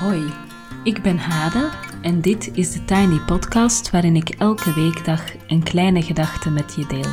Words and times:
Hoi, 0.00 0.32
ik 0.84 1.02
ben 1.02 1.18
Hade 1.18 1.70
en 2.02 2.20
dit 2.20 2.50
is 2.56 2.72
de 2.72 2.84
Tiny 2.84 3.18
Podcast 3.18 3.90
waarin 3.90 4.16
ik 4.16 4.28
elke 4.28 4.74
weekdag 4.74 5.22
een 5.46 5.62
kleine 5.62 6.02
gedachte 6.02 6.50
met 6.50 6.74
je 6.74 6.86
deel. 6.86 7.10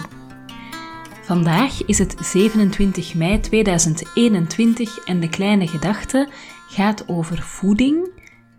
Vandaag 1.21 1.85
is 1.85 1.97
het 1.97 2.15
27 2.19 3.15
mei 3.15 3.39
2021 3.39 5.05
en 5.05 5.19
de 5.19 5.29
kleine 5.29 5.67
gedachte 5.67 6.29
gaat 6.69 7.07
over 7.07 7.37
voeding 7.37 8.09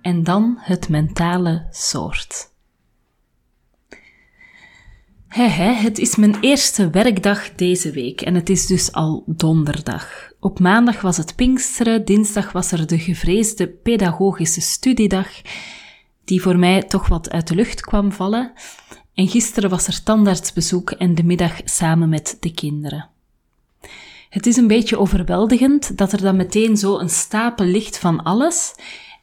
en 0.03 0.25
dan 0.25 0.57
het 0.61 0.89
mentale 0.89 1.67
soort. 1.71 2.58
Hehe, 5.29 5.73
het 5.73 5.99
is 5.99 6.17
mijn 6.17 6.41
eerste 6.41 6.91
werkdag 6.91 7.55
deze 7.55 7.91
week 7.91 8.21
en 8.21 8.35
het 8.35 8.49
is 8.49 8.67
dus 8.67 8.93
al 8.93 9.23
donderdag. 9.27 10.33
Op 10.41 10.61
maandag 10.61 11.01
was 11.01 11.17
het 11.17 11.37
Pinksteren, 11.37 12.05
dinsdag 12.05 12.53
was 12.53 12.73
er 12.73 12.87
de 12.87 12.99
gevreesde 12.99 13.69
pedagogische 13.69 14.61
studiedag, 14.61 15.29
die 16.25 16.43
voor 16.43 16.59
mij 16.59 16.83
toch 16.83 17.09
wat 17.09 17.31
uit 17.31 17.49
de 17.49 17.55
lucht 17.55 17.81
kwam 17.81 18.13
vallen. 18.13 18.53
En 19.15 19.29
gisteren 19.29 19.71
was 19.71 19.87
er 19.87 20.03
tandartsbezoek 20.03 20.91
en 20.91 21.15
de 21.15 21.25
middag 21.25 21.61
samen 21.65 22.09
met 22.09 22.37
de 22.41 22.55
kinderen. 22.55 23.09
Het 24.29 24.47
is 24.47 24.57
een 24.57 24.67
beetje 24.67 24.99
overweldigend 24.99 25.97
dat 25.97 26.13
er 26.13 26.21
dan 26.21 26.37
meteen 26.37 26.77
zo 26.77 26.99
een 26.99 27.11
stapel 27.11 27.65
ligt 27.65 27.99
van 27.99 28.23
alles. 28.23 28.75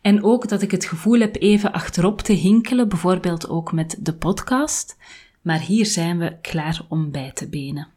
En 0.01 0.23
ook 0.23 0.47
dat 0.47 0.61
ik 0.61 0.71
het 0.71 0.85
gevoel 0.85 1.19
heb 1.19 1.35
even 1.41 1.71
achterop 1.71 2.21
te 2.21 2.33
hinkelen, 2.33 2.89
bijvoorbeeld 2.89 3.49
ook 3.49 3.71
met 3.71 3.97
de 3.99 4.13
podcast. 4.13 4.97
Maar 5.45 5.59
hier 5.59 5.85
zijn 5.85 6.17
we 6.17 6.37
klaar 6.41 6.81
om 6.89 7.11
bij 7.11 7.31
te 7.33 7.49
benen. 7.49 7.87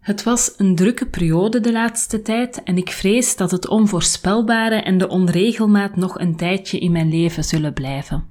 Het 0.00 0.22
was 0.22 0.54
een 0.56 0.74
drukke 0.74 1.06
periode 1.06 1.60
de 1.60 1.72
laatste 1.72 2.22
tijd 2.22 2.62
en 2.62 2.76
ik 2.76 2.90
vrees 2.90 3.36
dat 3.36 3.50
het 3.50 3.68
onvoorspelbare 3.68 4.82
en 4.82 4.98
de 4.98 5.08
onregelmaat 5.08 5.96
nog 5.96 6.18
een 6.18 6.36
tijdje 6.36 6.78
in 6.78 6.92
mijn 6.92 7.08
leven 7.08 7.44
zullen 7.44 7.72
blijven. 7.72 8.24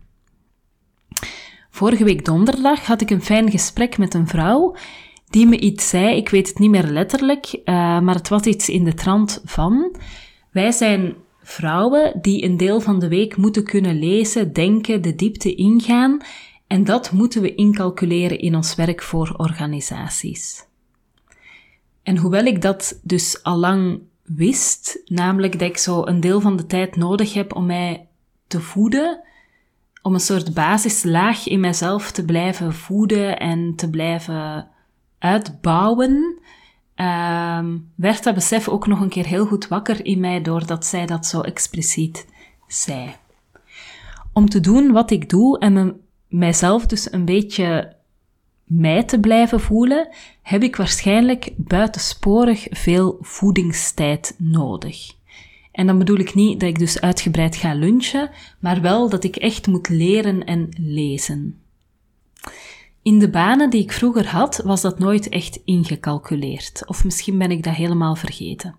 Vorige 1.69 2.03
week 2.03 2.25
donderdag 2.25 2.85
had 2.85 3.01
ik 3.01 3.09
een 3.09 3.23
fijn 3.23 3.51
gesprek 3.51 3.97
met 3.97 4.13
een 4.13 4.27
vrouw 4.27 4.75
die 5.29 5.47
me 5.47 5.59
iets 5.59 5.89
zei, 5.89 6.15
ik 6.15 6.29
weet 6.29 6.47
het 6.47 6.59
niet 6.59 6.69
meer 6.69 6.87
letterlijk, 6.87 7.53
uh, 7.53 7.99
maar 7.99 8.15
het 8.15 8.29
was 8.29 8.43
iets 8.43 8.69
in 8.69 8.83
de 8.83 8.93
trant 8.93 9.41
van. 9.45 9.95
Wij 10.51 10.71
zijn 10.71 11.15
vrouwen 11.47 12.19
die 12.21 12.43
een 12.43 12.57
deel 12.57 12.79
van 12.79 12.99
de 12.99 13.07
week 13.07 13.37
moeten 13.37 13.63
kunnen 13.63 13.99
lezen, 13.99 14.53
denken, 14.53 15.01
de 15.01 15.15
diepte 15.15 15.55
ingaan 15.55 16.21
en 16.67 16.83
dat 16.83 17.11
moeten 17.11 17.41
we 17.41 17.55
incalculeren 17.55 18.39
in 18.39 18.55
ons 18.55 18.75
werk 18.75 19.01
voor 19.01 19.33
organisaties. 19.37 20.65
En 22.03 22.17
hoewel 22.17 22.45
ik 22.45 22.61
dat 22.61 22.99
dus 23.03 23.43
al 23.43 23.57
lang 23.57 24.01
wist, 24.23 25.01
namelijk 25.05 25.59
dat 25.59 25.69
ik 25.69 25.77
zo 25.77 26.05
een 26.05 26.19
deel 26.19 26.41
van 26.41 26.55
de 26.55 26.65
tijd 26.65 26.95
nodig 26.95 27.33
heb 27.33 27.55
om 27.55 27.65
mij 27.65 28.07
te 28.47 28.61
voeden, 28.61 29.23
om 30.01 30.13
een 30.13 30.19
soort 30.19 30.53
basislaag 30.53 31.47
in 31.47 31.59
mijzelf 31.59 32.11
te 32.11 32.25
blijven 32.25 32.73
voeden 32.73 33.39
en 33.39 33.75
te 33.75 33.89
blijven 33.89 34.67
uitbouwen, 35.19 36.34
um, 36.95 37.91
werd 37.95 38.23
dat 38.23 38.33
besef 38.33 38.67
ook 38.67 38.87
nog 38.87 38.99
een 38.99 39.09
keer 39.09 39.25
heel 39.25 39.45
goed 39.45 39.67
wakker 39.67 40.05
in 40.05 40.19
mij 40.19 40.41
doordat 40.41 40.85
zij 40.85 41.05
dat 41.05 41.25
zo 41.25 41.41
expliciet 41.41 42.27
zei. 42.67 43.15
Om 44.33 44.49
te 44.49 44.59
doen 44.59 44.91
wat 44.91 45.11
ik 45.11 45.29
doe 45.29 45.59
en 45.59 45.73
me, 45.73 45.95
mijzelf 46.27 46.85
dus 46.85 47.11
een 47.11 47.25
beetje 47.25 47.95
mij 48.63 49.03
te 49.03 49.19
blijven 49.19 49.59
voelen, 49.59 50.07
heb 50.41 50.63
ik 50.63 50.75
waarschijnlijk 50.75 51.51
buitensporig 51.55 52.67
veel 52.69 53.17
voedingstijd 53.21 54.35
nodig. 54.37 55.13
En 55.71 55.87
dan 55.87 55.97
bedoel 55.97 56.17
ik 56.17 56.33
niet 56.33 56.59
dat 56.59 56.69
ik 56.69 56.79
dus 56.79 57.01
uitgebreid 57.01 57.55
ga 57.55 57.73
lunchen, 57.73 58.29
maar 58.59 58.81
wel 58.81 59.09
dat 59.09 59.23
ik 59.23 59.35
echt 59.35 59.67
moet 59.67 59.89
leren 59.89 60.45
en 60.45 60.69
lezen. 60.79 61.59
In 63.05 63.19
de 63.19 63.29
banen 63.29 63.69
die 63.69 63.81
ik 63.81 63.91
vroeger 63.91 64.27
had, 64.27 64.61
was 64.63 64.81
dat 64.81 64.99
nooit 64.99 65.29
echt 65.29 65.59
ingecalculeerd. 65.65 66.83
Of 66.85 67.03
misschien 67.03 67.37
ben 67.37 67.51
ik 67.51 67.63
dat 67.63 67.73
helemaal 67.73 68.15
vergeten. 68.15 68.75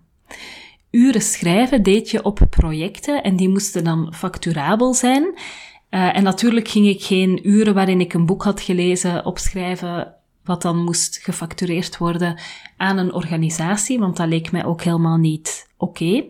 Uren 0.91 1.21
schrijven 1.21 1.83
deed 1.83 2.09
je 2.09 2.23
op 2.23 2.39
projecten 2.49 3.23
en 3.23 3.35
die 3.35 3.49
moesten 3.49 3.83
dan 3.83 4.13
facturabel 4.13 4.93
zijn. 4.93 5.23
Uh, 5.23 6.15
en 6.15 6.23
natuurlijk 6.23 6.67
ging 6.67 6.87
ik 6.87 7.03
geen 7.03 7.49
uren 7.49 7.73
waarin 7.73 7.99
ik 7.99 8.13
een 8.13 8.25
boek 8.25 8.43
had 8.43 8.61
gelezen 8.61 9.25
opschrijven 9.25 10.13
wat 10.43 10.61
dan 10.61 10.83
moest 10.83 11.17
gefactureerd 11.17 11.97
worden 11.97 12.39
aan 12.77 12.97
een 12.97 13.13
organisatie, 13.13 13.99
want 13.99 14.17
dat 14.17 14.27
leek 14.27 14.51
mij 14.51 14.65
ook 14.65 14.81
helemaal 14.81 15.17
niet 15.17 15.69
oké. 15.77 16.23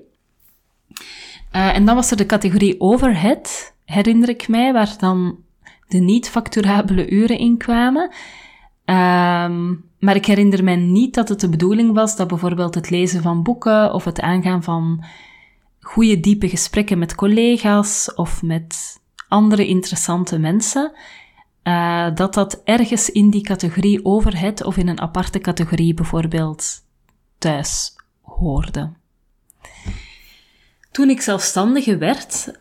Uh, 1.53 1.75
en 1.75 1.86
dan 1.86 1.96
was 1.96 2.12
er 2.12 2.18
de 2.18 2.25
categorie 2.25 2.81
overhead, 2.81 3.74
herinner 3.86 4.30
ik 4.30 4.47
mij, 4.47 4.74
waar 4.74 4.96
dan 5.00 5.46
de 5.88 5.98
niet-facturabele 5.98 7.09
uren 7.09 7.38
in 7.38 7.58
kwamen. 7.58 8.12
Um, 8.86 9.86
maar 10.00 10.16
ik 10.16 10.25
herinner 10.25 10.64
mij 10.64 10.75
niet 10.75 11.14
dat 11.14 11.30
het 11.30 11.40
de 11.40 11.50
bedoeling 11.50 11.94
was 11.94 12.16
dat 12.16 12.28
bijvoorbeeld 12.28 12.75
het 12.75 12.90
lezen 12.90 13.22
van 13.22 13.44
boeken 13.44 13.94
of 13.94 14.03
het 14.03 14.22
aangaan 14.22 14.64
van 14.64 15.03
goede, 15.80 16.20
diepe 16.20 16.50
gesprekken 16.50 17.00
met 17.00 17.16
collega's 17.16 18.14
of 18.16 18.42
met 18.42 19.00
andere 19.28 19.68
interessante 19.68 20.40
mensen, 20.40 20.92
uh, 21.64 22.16
dat 22.16 22.34
dat 22.34 22.62
ergens 22.64 23.09
in 23.09 23.30
die 23.30 23.42
categorie 23.42 24.06
overhead 24.06 24.64
of 24.64 24.78
in 24.78 24.88
een 24.88 25.02
aparte 25.02 25.40
categorie 25.40 25.94
bijvoorbeeld 25.94 26.84
thuis 27.38 27.96
hoorde. 28.22 28.92
Toen 30.97 31.09
ik 31.09 31.22
zelfstandige 31.22 31.97
werd, 31.97 32.47
uh, 32.47 32.52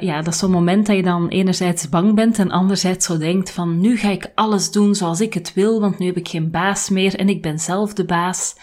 ja, 0.00 0.22
dat 0.22 0.32
is 0.32 0.38
zo'n 0.38 0.50
moment 0.50 0.86
dat 0.86 0.96
je 0.96 1.02
dan 1.02 1.28
enerzijds 1.28 1.88
bang 1.88 2.14
bent 2.14 2.38
en 2.38 2.50
anderzijds 2.50 3.06
zo 3.06 3.18
denkt 3.18 3.50
van 3.50 3.80
nu 3.80 3.96
ga 3.96 4.10
ik 4.10 4.32
alles 4.34 4.70
doen 4.70 4.94
zoals 4.94 5.20
ik 5.20 5.34
het 5.34 5.54
wil, 5.54 5.80
want 5.80 5.98
nu 5.98 6.06
heb 6.06 6.16
ik 6.16 6.28
geen 6.28 6.50
baas 6.50 6.88
meer 6.88 7.14
en 7.14 7.28
ik 7.28 7.42
ben 7.42 7.58
zelf 7.58 7.92
de 7.94 8.04
baas. 8.04 8.56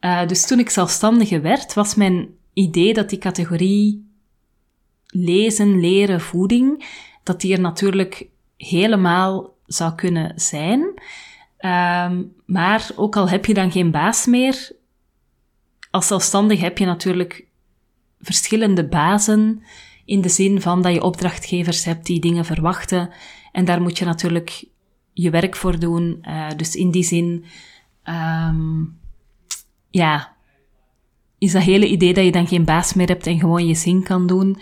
Uh, 0.00 0.26
dus 0.26 0.46
toen 0.46 0.58
ik 0.58 0.70
zelfstandige 0.70 1.40
werd, 1.40 1.74
was 1.74 1.94
mijn 1.94 2.28
idee 2.52 2.94
dat 2.94 3.08
die 3.08 3.18
categorie 3.18 4.10
lezen, 5.06 5.80
leren, 5.80 6.20
voeding, 6.20 6.84
dat 7.22 7.40
die 7.40 7.52
er 7.54 7.60
natuurlijk 7.60 8.26
helemaal 8.56 9.54
zou 9.66 9.94
kunnen 9.94 10.32
zijn. 10.40 10.80
Um, 10.80 12.34
maar 12.46 12.90
ook 12.96 13.16
al 13.16 13.28
heb 13.28 13.46
je 13.46 13.54
dan 13.54 13.72
geen 13.72 13.90
baas 13.90 14.26
meer, 14.26 14.72
als 15.90 16.06
zelfstandig 16.06 16.60
heb 16.60 16.78
je 16.78 16.86
natuurlijk 16.86 17.52
verschillende 18.24 18.88
bazen 18.88 19.62
in 20.04 20.20
de 20.20 20.28
zin 20.28 20.60
van 20.60 20.82
dat 20.82 20.92
je 20.92 21.02
opdrachtgevers 21.02 21.84
hebt 21.84 22.06
die 22.06 22.20
dingen 22.20 22.44
verwachten 22.44 23.10
en 23.52 23.64
daar 23.64 23.82
moet 23.82 23.98
je 23.98 24.04
natuurlijk 24.04 24.64
je 25.12 25.30
werk 25.30 25.56
voor 25.56 25.78
doen. 25.78 26.18
Uh, 26.22 26.50
dus 26.56 26.74
in 26.74 26.90
die 26.90 27.02
zin, 27.02 27.44
um, 28.04 28.98
ja, 29.90 30.36
is 31.38 31.52
dat 31.52 31.62
hele 31.62 31.88
idee 31.88 32.14
dat 32.14 32.24
je 32.24 32.32
dan 32.32 32.46
geen 32.46 32.64
baas 32.64 32.94
meer 32.94 33.08
hebt 33.08 33.26
en 33.26 33.38
gewoon 33.38 33.66
je 33.66 33.74
zin 33.74 34.02
kan 34.02 34.26
doen, 34.26 34.58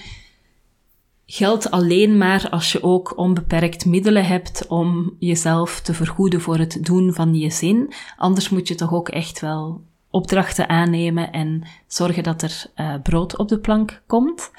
geldt 1.26 1.70
alleen 1.70 2.18
maar 2.18 2.48
als 2.50 2.72
je 2.72 2.82
ook 2.82 3.18
onbeperkt 3.18 3.84
middelen 3.84 4.26
hebt 4.26 4.66
om 4.66 5.16
jezelf 5.18 5.80
te 5.80 5.94
vergoeden 5.94 6.40
voor 6.40 6.58
het 6.58 6.78
doen 6.80 7.12
van 7.12 7.34
je 7.34 7.50
zin. 7.50 7.92
Anders 8.16 8.48
moet 8.48 8.68
je 8.68 8.74
toch 8.74 8.92
ook 8.92 9.08
echt 9.08 9.40
wel 9.40 9.84
opdrachten 10.12 10.68
aannemen 10.68 11.32
en 11.32 11.62
zorgen 11.86 12.22
dat 12.22 12.42
er 12.42 12.64
uh, 12.76 12.94
brood 13.02 13.36
op 13.36 13.48
de 13.48 13.58
plank 13.58 14.02
komt. 14.06 14.50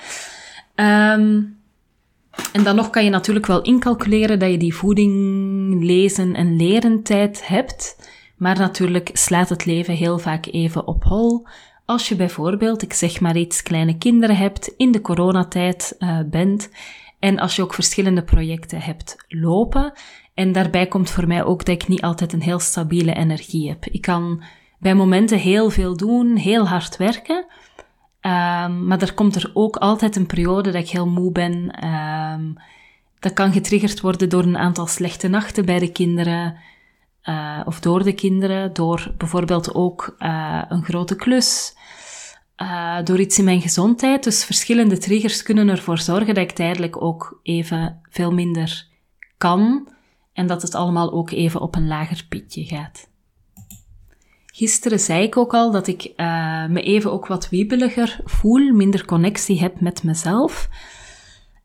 Um, 0.75 1.61
en 2.53 2.63
dan 2.63 2.75
nog 2.75 2.89
kan 2.89 3.03
je 3.03 3.09
natuurlijk 3.09 3.45
wel 3.45 3.61
incalculeren 3.61 4.39
dat 4.39 4.51
je 4.51 4.57
die 4.57 4.75
voeding, 4.75 5.83
lezen 5.83 6.35
en 6.35 6.55
leren 6.55 7.03
tijd 7.03 7.47
hebt. 7.47 8.09
Maar 8.37 8.57
natuurlijk 8.57 9.09
slaat 9.13 9.49
het 9.49 9.65
leven 9.65 9.93
heel 9.93 10.19
vaak 10.19 10.45
even 10.45 10.87
op 10.87 11.03
hol. 11.03 11.47
Als 11.85 12.09
je 12.09 12.15
bijvoorbeeld, 12.15 12.81
ik 12.81 12.93
zeg 12.93 13.19
maar 13.19 13.37
iets, 13.37 13.63
kleine 13.63 13.97
kinderen 13.97 14.35
hebt, 14.35 14.73
in 14.77 14.91
de 14.91 15.01
coronatijd 15.01 15.95
uh, 15.99 16.19
bent 16.25 16.69
en 17.19 17.39
als 17.39 17.55
je 17.55 17.61
ook 17.61 17.73
verschillende 17.73 18.23
projecten 18.23 18.81
hebt 18.81 19.15
lopen. 19.27 19.93
En 20.33 20.51
daarbij 20.51 20.87
komt 20.87 21.09
voor 21.09 21.27
mij 21.27 21.43
ook 21.43 21.65
dat 21.65 21.75
ik 21.75 21.87
niet 21.87 22.01
altijd 22.01 22.33
een 22.33 22.41
heel 22.41 22.59
stabiele 22.59 23.13
energie 23.13 23.69
heb. 23.69 23.85
Ik 23.85 24.01
kan 24.01 24.43
bij 24.83 24.95
momenten 24.95 25.37
heel 25.37 25.69
veel 25.69 25.97
doen, 25.97 26.35
heel 26.35 26.67
hard 26.67 26.97
werken. 26.97 27.45
Um, 28.21 28.87
maar 28.87 29.01
er 29.01 29.13
komt 29.13 29.35
er 29.35 29.51
ook 29.53 29.75
altijd 29.75 30.15
een 30.15 30.25
periode 30.25 30.71
dat 30.71 30.81
ik 30.81 30.89
heel 30.89 31.07
moe 31.07 31.31
ben. 31.31 31.85
Um, 31.87 32.57
dat 33.19 33.33
kan 33.33 33.51
getriggerd 33.51 34.01
worden 34.01 34.29
door 34.29 34.43
een 34.43 34.57
aantal 34.57 34.87
slechte 34.87 35.27
nachten 35.27 35.65
bij 35.65 35.79
de 35.79 35.91
kinderen. 35.91 36.55
Uh, 37.23 37.59
of 37.65 37.79
door 37.79 38.03
de 38.03 38.13
kinderen, 38.13 38.73
door 38.73 39.13
bijvoorbeeld 39.17 39.73
ook 39.73 40.15
uh, 40.19 40.61
een 40.67 40.83
grote 40.83 41.15
klus, 41.15 41.75
uh, 42.57 42.97
door 43.03 43.19
iets 43.19 43.37
in 43.37 43.43
mijn 43.45 43.61
gezondheid. 43.61 44.23
Dus 44.23 44.45
verschillende 44.45 44.97
triggers 44.97 45.43
kunnen 45.43 45.69
ervoor 45.69 45.97
zorgen 45.97 46.33
dat 46.33 46.43
ik 46.43 46.51
tijdelijk 46.51 47.01
ook 47.01 47.39
even 47.43 48.01
veel 48.09 48.31
minder 48.31 48.87
kan 49.37 49.87
en 50.33 50.47
dat 50.47 50.61
het 50.61 50.75
allemaal 50.75 51.13
ook 51.13 51.31
even 51.31 51.61
op 51.61 51.75
een 51.75 51.87
lager 51.87 52.25
pitje 52.29 52.65
gaat. 52.65 53.11
Gisteren 54.55 54.99
zei 54.99 55.23
ik 55.23 55.37
ook 55.37 55.53
al 55.53 55.71
dat 55.71 55.87
ik 55.87 56.03
uh, 56.17 56.65
me 56.67 56.81
even 56.81 57.11
ook 57.11 57.27
wat 57.27 57.49
wiebeliger 57.49 58.19
voel, 58.23 58.73
minder 58.73 59.05
connectie 59.05 59.59
heb 59.59 59.81
met 59.81 60.03
mezelf. 60.03 60.69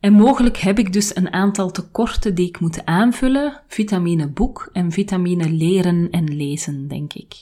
En 0.00 0.12
mogelijk 0.12 0.56
heb 0.56 0.79
ik 0.79 0.93
dus 0.93 1.17
een 1.17 1.32
aantal 1.32 1.70
tekorten 1.70 2.35
die 2.35 2.49
ik 2.49 2.61
moet 2.61 2.85
aanvullen. 2.85 3.61
Vitamine 3.67 4.29
boek 4.29 4.70
en 4.73 4.93
vitamine 4.93 5.50
leren 5.50 6.08
en 6.11 6.37
lezen, 6.37 6.88
denk 6.88 7.12
ik. 7.12 7.35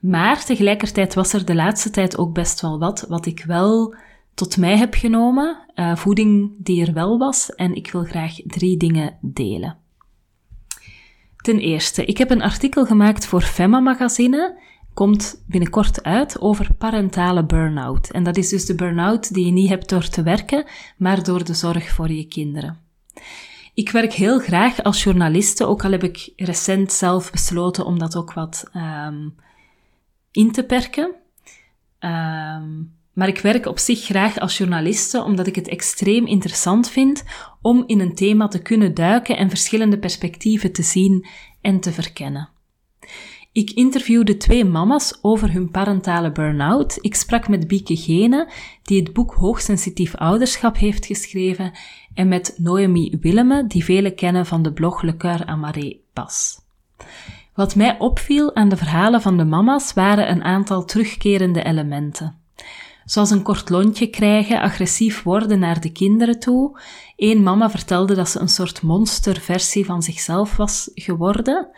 Maar 0.00 0.44
tegelijkertijd 0.44 1.14
was 1.14 1.32
er 1.32 1.44
de 1.44 1.54
laatste 1.54 1.90
tijd 1.90 2.18
ook 2.18 2.34
best 2.34 2.60
wel 2.60 2.78
wat 2.78 3.06
wat 3.08 3.26
ik 3.26 3.44
wel 3.46 3.94
tot 4.34 4.56
mij 4.56 4.76
heb 4.76 4.94
genomen. 4.94 5.58
Uh, 5.74 5.96
voeding 5.96 6.52
die 6.58 6.86
er 6.86 6.92
wel 6.92 7.18
was. 7.18 7.54
En 7.54 7.74
ik 7.74 7.92
wil 7.92 8.04
graag 8.04 8.36
drie 8.46 8.76
dingen 8.76 9.16
delen. 9.20 9.76
Ten 11.40 11.58
eerste, 11.58 12.04
ik 12.04 12.18
heb 12.18 12.30
een 12.30 12.42
artikel 12.42 12.84
gemaakt 12.84 13.26
voor 13.26 13.42
Femma 13.42 13.80
Magazine. 13.80 14.58
Komt 14.94 15.44
binnenkort 15.46 16.02
uit 16.02 16.40
over 16.40 16.74
parentale 16.74 17.44
burn-out. 17.44 18.10
En 18.10 18.22
dat 18.22 18.36
is 18.36 18.48
dus 18.48 18.66
de 18.66 18.74
burn-out 18.74 19.34
die 19.34 19.46
je 19.46 19.52
niet 19.52 19.68
hebt 19.68 19.88
door 19.88 20.08
te 20.08 20.22
werken, 20.22 20.64
maar 20.96 21.22
door 21.22 21.44
de 21.44 21.54
zorg 21.54 21.90
voor 21.90 22.10
je 22.10 22.24
kinderen. 22.24 22.78
Ik 23.74 23.90
werk 23.90 24.12
heel 24.12 24.38
graag 24.38 24.82
als 24.82 25.02
journaliste, 25.02 25.66
ook 25.66 25.84
al 25.84 25.90
heb 25.90 26.02
ik 26.02 26.32
recent 26.36 26.92
zelf 26.92 27.30
besloten 27.30 27.84
om 27.84 27.98
dat 27.98 28.16
ook 28.16 28.32
wat 28.32 28.70
um, 28.74 29.34
in 30.30 30.52
te 30.52 30.64
perken. 30.64 31.14
Um, 32.00 32.98
maar 33.20 33.28
ik 33.28 33.38
werk 33.38 33.66
op 33.66 33.78
zich 33.78 34.04
graag 34.04 34.38
als 34.38 34.56
journaliste 34.56 35.22
omdat 35.22 35.46
ik 35.46 35.54
het 35.54 35.68
extreem 35.68 36.26
interessant 36.26 36.90
vind 36.90 37.24
om 37.60 37.84
in 37.86 38.00
een 38.00 38.14
thema 38.14 38.48
te 38.48 38.62
kunnen 38.62 38.94
duiken 38.94 39.36
en 39.36 39.48
verschillende 39.48 39.98
perspectieven 39.98 40.72
te 40.72 40.82
zien 40.82 41.26
en 41.60 41.80
te 41.80 41.92
verkennen. 41.92 42.48
Ik 43.52 43.70
interviewde 43.70 44.36
twee 44.36 44.64
mama's 44.64 45.18
over 45.22 45.52
hun 45.52 45.70
parentale 45.70 46.32
burn-out. 46.32 46.98
Ik 47.00 47.14
sprak 47.14 47.48
met 47.48 47.68
Bieke 47.68 47.96
Gene, 47.96 48.50
die 48.82 49.02
het 49.02 49.12
boek 49.12 49.34
Hoogsensitief 49.34 50.14
Ouderschap 50.14 50.76
heeft 50.76 51.06
geschreven, 51.06 51.72
en 52.14 52.28
met 52.28 52.54
Noemi 52.56 53.16
Willemme, 53.20 53.66
die 53.66 53.84
velen 53.84 54.14
kennen 54.14 54.46
van 54.46 54.62
de 54.62 54.72
blog 54.72 55.02
Le 55.02 55.16
Coeur 55.16 55.46
Amaré 55.46 55.96
Pas. 56.12 56.60
Wat 57.54 57.74
mij 57.74 57.98
opviel 57.98 58.54
aan 58.54 58.68
de 58.68 58.76
verhalen 58.76 59.22
van 59.22 59.36
de 59.36 59.44
mama's 59.44 59.92
waren 59.92 60.30
een 60.30 60.44
aantal 60.44 60.84
terugkerende 60.84 61.62
elementen 61.62 62.38
zoals 63.10 63.30
een 63.30 63.42
kort 63.42 63.70
lontje 63.70 64.06
krijgen, 64.06 64.60
agressief 64.60 65.22
worden 65.22 65.58
naar 65.58 65.80
de 65.80 65.92
kinderen 65.92 66.38
toe. 66.38 66.80
Eén 67.16 67.42
mama 67.42 67.70
vertelde 67.70 68.14
dat 68.14 68.28
ze 68.28 68.40
een 68.40 68.48
soort 68.48 68.82
monsterversie 68.82 69.84
van 69.84 70.02
zichzelf 70.02 70.56
was 70.56 70.90
geworden, 70.94 71.68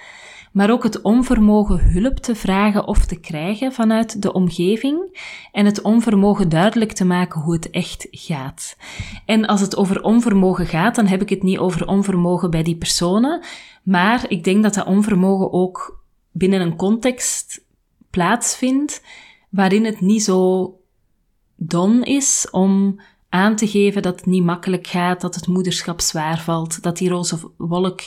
maar 0.52 0.70
ook 0.70 0.82
het 0.82 1.02
onvermogen 1.02 1.92
hulp 1.92 2.16
te 2.16 2.34
vragen 2.34 2.86
of 2.86 3.04
te 3.04 3.20
krijgen 3.20 3.72
vanuit 3.72 4.22
de 4.22 4.32
omgeving 4.32 5.20
en 5.52 5.66
het 5.66 5.82
onvermogen 5.82 6.48
duidelijk 6.48 6.92
te 6.92 7.04
maken 7.04 7.40
hoe 7.40 7.52
het 7.52 7.70
echt 7.70 8.06
gaat. 8.10 8.76
En 9.26 9.46
als 9.46 9.60
het 9.60 9.76
over 9.76 10.02
onvermogen 10.02 10.66
gaat, 10.66 10.94
dan 10.94 11.06
heb 11.06 11.22
ik 11.22 11.28
het 11.28 11.42
niet 11.42 11.58
over 11.58 11.86
onvermogen 11.86 12.50
bij 12.50 12.62
die 12.62 12.76
personen, 12.76 13.44
maar 13.82 14.24
ik 14.28 14.44
denk 14.44 14.62
dat 14.62 14.74
dat 14.74 14.86
onvermogen 14.86 15.52
ook 15.52 16.02
binnen 16.32 16.60
een 16.60 16.76
context 16.76 17.64
plaatsvindt 18.10 19.02
waarin 19.50 19.84
het 19.84 20.00
niet 20.00 20.22
zo 20.22 20.76
don 21.66 22.02
is 22.02 22.48
om 22.50 23.00
aan 23.28 23.56
te 23.56 23.68
geven 23.68 24.02
dat 24.02 24.16
het 24.16 24.26
niet 24.26 24.44
makkelijk 24.44 24.86
gaat, 24.86 25.20
dat 25.20 25.34
het 25.34 25.46
moederschap 25.46 26.00
zwaar 26.00 26.40
valt, 26.40 26.82
dat 26.82 26.96
die 26.96 27.08
roze 27.08 27.38
wolk 27.56 28.00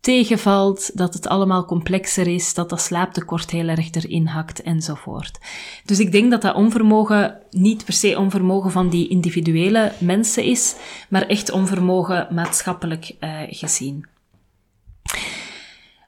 tegenvalt, 0.00 0.96
dat 0.96 1.14
het 1.14 1.26
allemaal 1.26 1.64
complexer 1.64 2.26
is, 2.26 2.54
dat 2.54 2.70
dat 2.70 2.80
slaaptekort 2.80 3.50
heel 3.50 3.68
erg 3.68 3.90
erin 3.90 4.26
hakt 4.26 4.62
enzovoort. 4.62 5.38
Dus 5.84 5.98
ik 5.98 6.12
denk 6.12 6.30
dat 6.30 6.42
dat 6.42 6.54
onvermogen 6.54 7.38
niet 7.50 7.84
per 7.84 7.94
se 7.94 8.18
onvermogen 8.18 8.70
van 8.70 8.88
die 8.88 9.08
individuele 9.08 9.92
mensen 9.98 10.44
is, 10.44 10.76
maar 11.08 11.26
echt 11.26 11.50
onvermogen 11.50 12.28
maatschappelijk 12.30 13.14
uh, 13.20 13.40
gezien. 13.46 14.06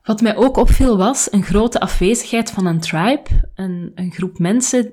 Wat 0.05 0.21
mij 0.21 0.37
ook 0.37 0.57
opviel 0.57 0.97
was 0.97 1.33
een 1.33 1.43
grote 1.43 1.81
afwezigheid 1.81 2.51
van 2.51 2.67
een 2.67 2.81
tribe, 2.81 3.51
een, 3.55 3.93
een 3.95 4.13
groep 4.13 4.39
mensen 4.39 4.93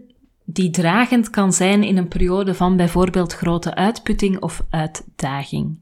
die 0.53 0.69
dragend 0.69 1.29
kan 1.29 1.53
zijn 1.53 1.83
in 1.83 1.97
een 1.97 2.07
periode 2.07 2.53
van 2.53 2.77
bijvoorbeeld 2.77 3.33
grote 3.33 3.75
uitputting 3.75 4.41
of 4.41 4.63
uitdaging. 4.69 5.79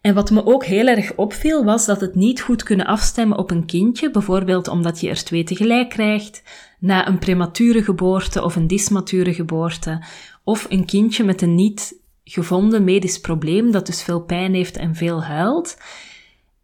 En 0.00 0.14
wat 0.14 0.30
me 0.30 0.46
ook 0.46 0.64
heel 0.64 0.86
erg 0.86 1.14
opviel, 1.14 1.64
was 1.64 1.86
dat 1.86 2.00
het 2.00 2.14
niet 2.14 2.40
goed 2.40 2.62
kunnen 2.62 2.86
afstemmen 2.86 3.38
op 3.38 3.50
een 3.50 3.66
kindje, 3.66 4.10
bijvoorbeeld 4.10 4.68
omdat 4.68 5.00
je 5.00 5.08
er 5.08 5.24
twee 5.24 5.44
tegelijk 5.44 5.90
krijgt, 5.90 6.42
na 6.78 7.08
een 7.08 7.18
premature 7.18 7.82
geboorte 7.82 8.42
of 8.42 8.56
een 8.56 8.66
dismature 8.66 9.34
geboorte, 9.34 10.04
of 10.44 10.66
een 10.68 10.84
kindje 10.84 11.24
met 11.24 11.42
een 11.42 11.54
niet 11.54 12.00
gevonden 12.24 12.84
medisch 12.84 13.20
probleem 13.20 13.70
dat 13.70 13.86
dus 13.86 14.02
veel 14.02 14.20
pijn 14.20 14.54
heeft 14.54 14.76
en 14.76 14.94
veel 14.94 15.22
huilt. 15.22 15.78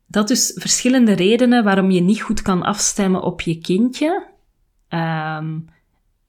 Dat 0.06 0.28
dus 0.28 0.52
verschillende 0.54 1.12
redenen 1.12 1.64
waarom 1.64 1.90
je 1.90 2.00
niet 2.00 2.22
goed 2.22 2.42
kan 2.42 2.62
afstemmen 2.62 3.22
op 3.22 3.40
je 3.40 3.58
kindje. 3.58 4.26
Um, 4.88 5.68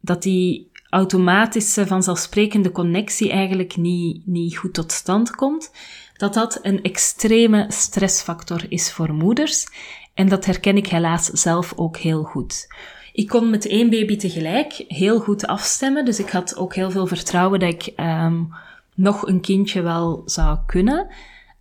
dat 0.03 0.23
die 0.23 0.71
automatische, 0.93 1.87
vanzelfsprekende 1.87 2.71
connectie 2.71 3.31
eigenlijk 3.31 3.75
niet, 3.75 4.27
niet 4.27 4.57
goed 4.57 4.73
tot 4.73 4.91
stand 4.91 5.35
komt, 5.35 5.71
dat 6.17 6.33
dat 6.33 6.59
een 6.61 6.81
extreme 6.81 7.65
stressfactor 7.67 8.65
is 8.69 8.91
voor 8.91 9.13
moeders. 9.13 9.67
En 10.13 10.29
dat 10.29 10.45
herken 10.45 10.77
ik 10.77 10.87
helaas 10.87 11.25
zelf 11.25 11.73
ook 11.75 11.97
heel 11.97 12.23
goed. 12.23 12.67
Ik 13.13 13.27
kon 13.27 13.49
met 13.49 13.67
één 13.67 13.89
baby 13.89 14.17
tegelijk 14.17 14.83
heel 14.87 15.19
goed 15.19 15.47
afstemmen, 15.47 16.05
dus 16.05 16.19
ik 16.19 16.29
had 16.29 16.57
ook 16.57 16.75
heel 16.75 16.91
veel 16.91 17.07
vertrouwen 17.07 17.59
dat 17.59 17.73
ik 17.73 17.93
um, 17.99 18.53
nog 18.95 19.27
een 19.27 19.41
kindje 19.41 19.81
wel 19.81 20.21
zou 20.25 20.57
kunnen. 20.65 21.07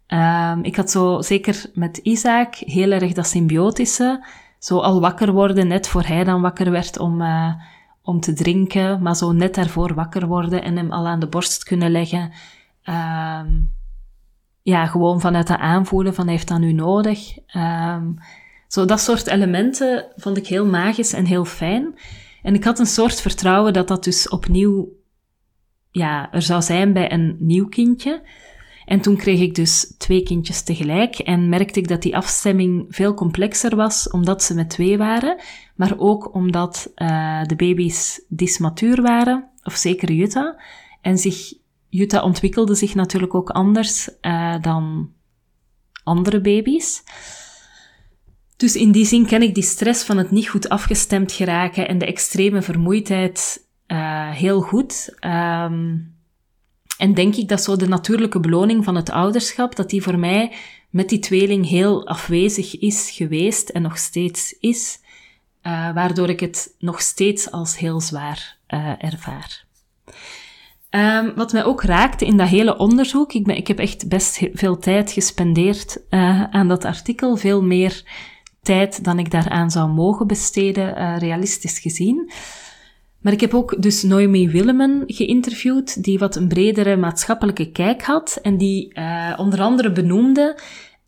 Um, 0.08 0.64
ik 0.64 0.76
had 0.76 0.90
zo, 0.90 1.20
zeker 1.20 1.64
met 1.74 1.96
Isaac, 1.96 2.54
heel 2.54 2.90
erg 2.90 3.12
dat 3.12 3.26
symbiotische. 3.26 4.26
Zo 4.58 4.78
al 4.78 5.00
wakker 5.00 5.32
worden, 5.32 5.66
net 5.66 5.88
voor 5.88 6.02
hij 6.02 6.24
dan 6.24 6.40
wakker 6.40 6.70
werd 6.70 6.98
om, 6.98 7.20
uh, 7.20 7.52
om 8.02 8.20
te 8.20 8.32
drinken, 8.32 9.02
maar 9.02 9.16
zo 9.16 9.32
net 9.32 9.54
daarvoor 9.54 9.94
wakker 9.94 10.26
worden 10.26 10.62
en 10.62 10.76
hem 10.76 10.92
al 10.92 11.06
aan 11.06 11.20
de 11.20 11.28
borst 11.28 11.64
kunnen 11.64 11.90
leggen. 11.90 12.32
Um, 12.84 13.72
ja, 14.62 14.86
gewoon 14.86 15.20
vanuit 15.20 15.46
dat 15.46 15.58
aanvoelen 15.58 16.14
van 16.14 16.28
heeft 16.28 16.48
dat 16.48 16.58
nu 16.58 16.72
nodig. 16.72 17.36
Um, 17.56 18.18
zo 18.68 18.84
dat 18.84 19.00
soort 19.00 19.26
elementen 19.26 20.06
vond 20.16 20.36
ik 20.36 20.46
heel 20.46 20.66
magisch 20.66 21.12
en 21.12 21.24
heel 21.24 21.44
fijn. 21.44 21.98
En 22.42 22.54
ik 22.54 22.64
had 22.64 22.78
een 22.78 22.86
soort 22.86 23.20
vertrouwen 23.20 23.72
dat 23.72 23.88
dat 23.88 24.04
dus 24.04 24.28
opnieuw 24.28 24.88
ja, 25.90 26.32
er 26.32 26.42
zou 26.42 26.62
zijn 26.62 26.92
bij 26.92 27.12
een 27.12 27.36
nieuw 27.38 27.68
kindje. 27.68 28.22
En 28.84 29.00
toen 29.00 29.16
kreeg 29.16 29.40
ik 29.40 29.54
dus 29.54 29.94
twee 29.98 30.22
kindjes 30.22 30.62
tegelijk 30.62 31.18
en 31.18 31.48
merkte 31.48 31.78
ik 31.78 31.88
dat 31.88 32.02
die 32.02 32.16
afstemming 32.16 32.86
veel 32.88 33.14
complexer 33.14 33.76
was, 33.76 34.10
omdat 34.10 34.42
ze 34.42 34.54
met 34.54 34.70
twee 34.70 34.98
waren, 34.98 35.40
maar 35.76 35.94
ook 35.98 36.34
omdat 36.34 36.92
uh, 36.96 37.44
de 37.44 37.56
baby's 37.56 38.24
dismatuur 38.28 39.02
waren, 39.02 39.50
of 39.62 39.74
zeker 39.74 40.12
Jutta. 40.12 40.60
En 41.00 41.18
zich, 41.18 41.54
Jutta 41.88 42.22
ontwikkelde 42.22 42.74
zich 42.74 42.94
natuurlijk 42.94 43.34
ook 43.34 43.50
anders 43.50 44.08
uh, 44.20 44.54
dan 44.60 45.12
andere 46.04 46.40
baby's. 46.40 47.02
Dus 48.56 48.76
in 48.76 48.92
die 48.92 49.04
zin 49.04 49.26
ken 49.26 49.42
ik 49.42 49.54
die 49.54 49.62
stress 49.62 50.04
van 50.04 50.16
het 50.18 50.30
niet 50.30 50.48
goed 50.48 50.68
afgestemd 50.68 51.32
geraken 51.32 51.88
en 51.88 51.98
de 51.98 52.06
extreme 52.06 52.62
vermoeidheid 52.62 53.66
uh, 53.86 54.30
heel 54.30 54.60
goed. 54.60 55.16
Um, 55.20 56.14
en 57.02 57.14
denk 57.14 57.36
ik 57.36 57.48
dat 57.48 57.62
zo 57.62 57.76
de 57.76 57.88
natuurlijke 57.88 58.40
beloning 58.40 58.84
van 58.84 58.94
het 58.94 59.10
ouderschap, 59.10 59.76
dat 59.76 59.90
die 59.90 60.02
voor 60.02 60.18
mij 60.18 60.52
met 60.90 61.08
die 61.08 61.18
tweeling 61.18 61.68
heel 61.68 62.06
afwezig 62.06 62.78
is 62.78 63.10
geweest 63.10 63.68
en 63.68 63.82
nog 63.82 63.98
steeds 63.98 64.56
is, 64.60 64.98
uh, 65.62 65.94
waardoor 65.94 66.28
ik 66.28 66.40
het 66.40 66.74
nog 66.78 67.00
steeds 67.00 67.50
als 67.50 67.78
heel 67.78 68.00
zwaar 68.00 68.58
uh, 68.68 68.92
ervaar. 68.98 69.64
Um, 70.90 71.34
wat 71.34 71.52
mij 71.52 71.64
ook 71.64 71.82
raakte 71.82 72.26
in 72.26 72.36
dat 72.36 72.48
hele 72.48 72.78
onderzoek, 72.78 73.32
ik, 73.32 73.44
ben, 73.44 73.56
ik 73.56 73.66
heb 73.66 73.78
echt 73.78 74.08
best 74.08 74.40
veel 74.52 74.78
tijd 74.78 75.12
gespendeerd 75.12 75.98
uh, 76.10 76.42
aan 76.42 76.68
dat 76.68 76.84
artikel, 76.84 77.36
veel 77.36 77.62
meer 77.62 78.04
tijd 78.62 79.04
dan 79.04 79.18
ik 79.18 79.30
daaraan 79.30 79.70
zou 79.70 79.90
mogen 79.90 80.26
besteden, 80.26 81.18
realistisch 81.18 81.78
gezien. 81.78 82.30
Maar 83.22 83.32
ik 83.32 83.40
heb 83.40 83.54
ook 83.54 83.82
dus 83.82 84.02
Noemi 84.02 84.50
Willemen 84.50 85.02
geïnterviewd, 85.06 86.04
die 86.04 86.18
wat 86.18 86.36
een 86.36 86.48
bredere 86.48 86.96
maatschappelijke 86.96 87.70
kijk 87.70 88.02
had 88.02 88.38
en 88.42 88.56
die 88.56 88.98
uh, 88.98 89.34
onder 89.36 89.60
andere 89.60 89.92
benoemde 89.92 90.58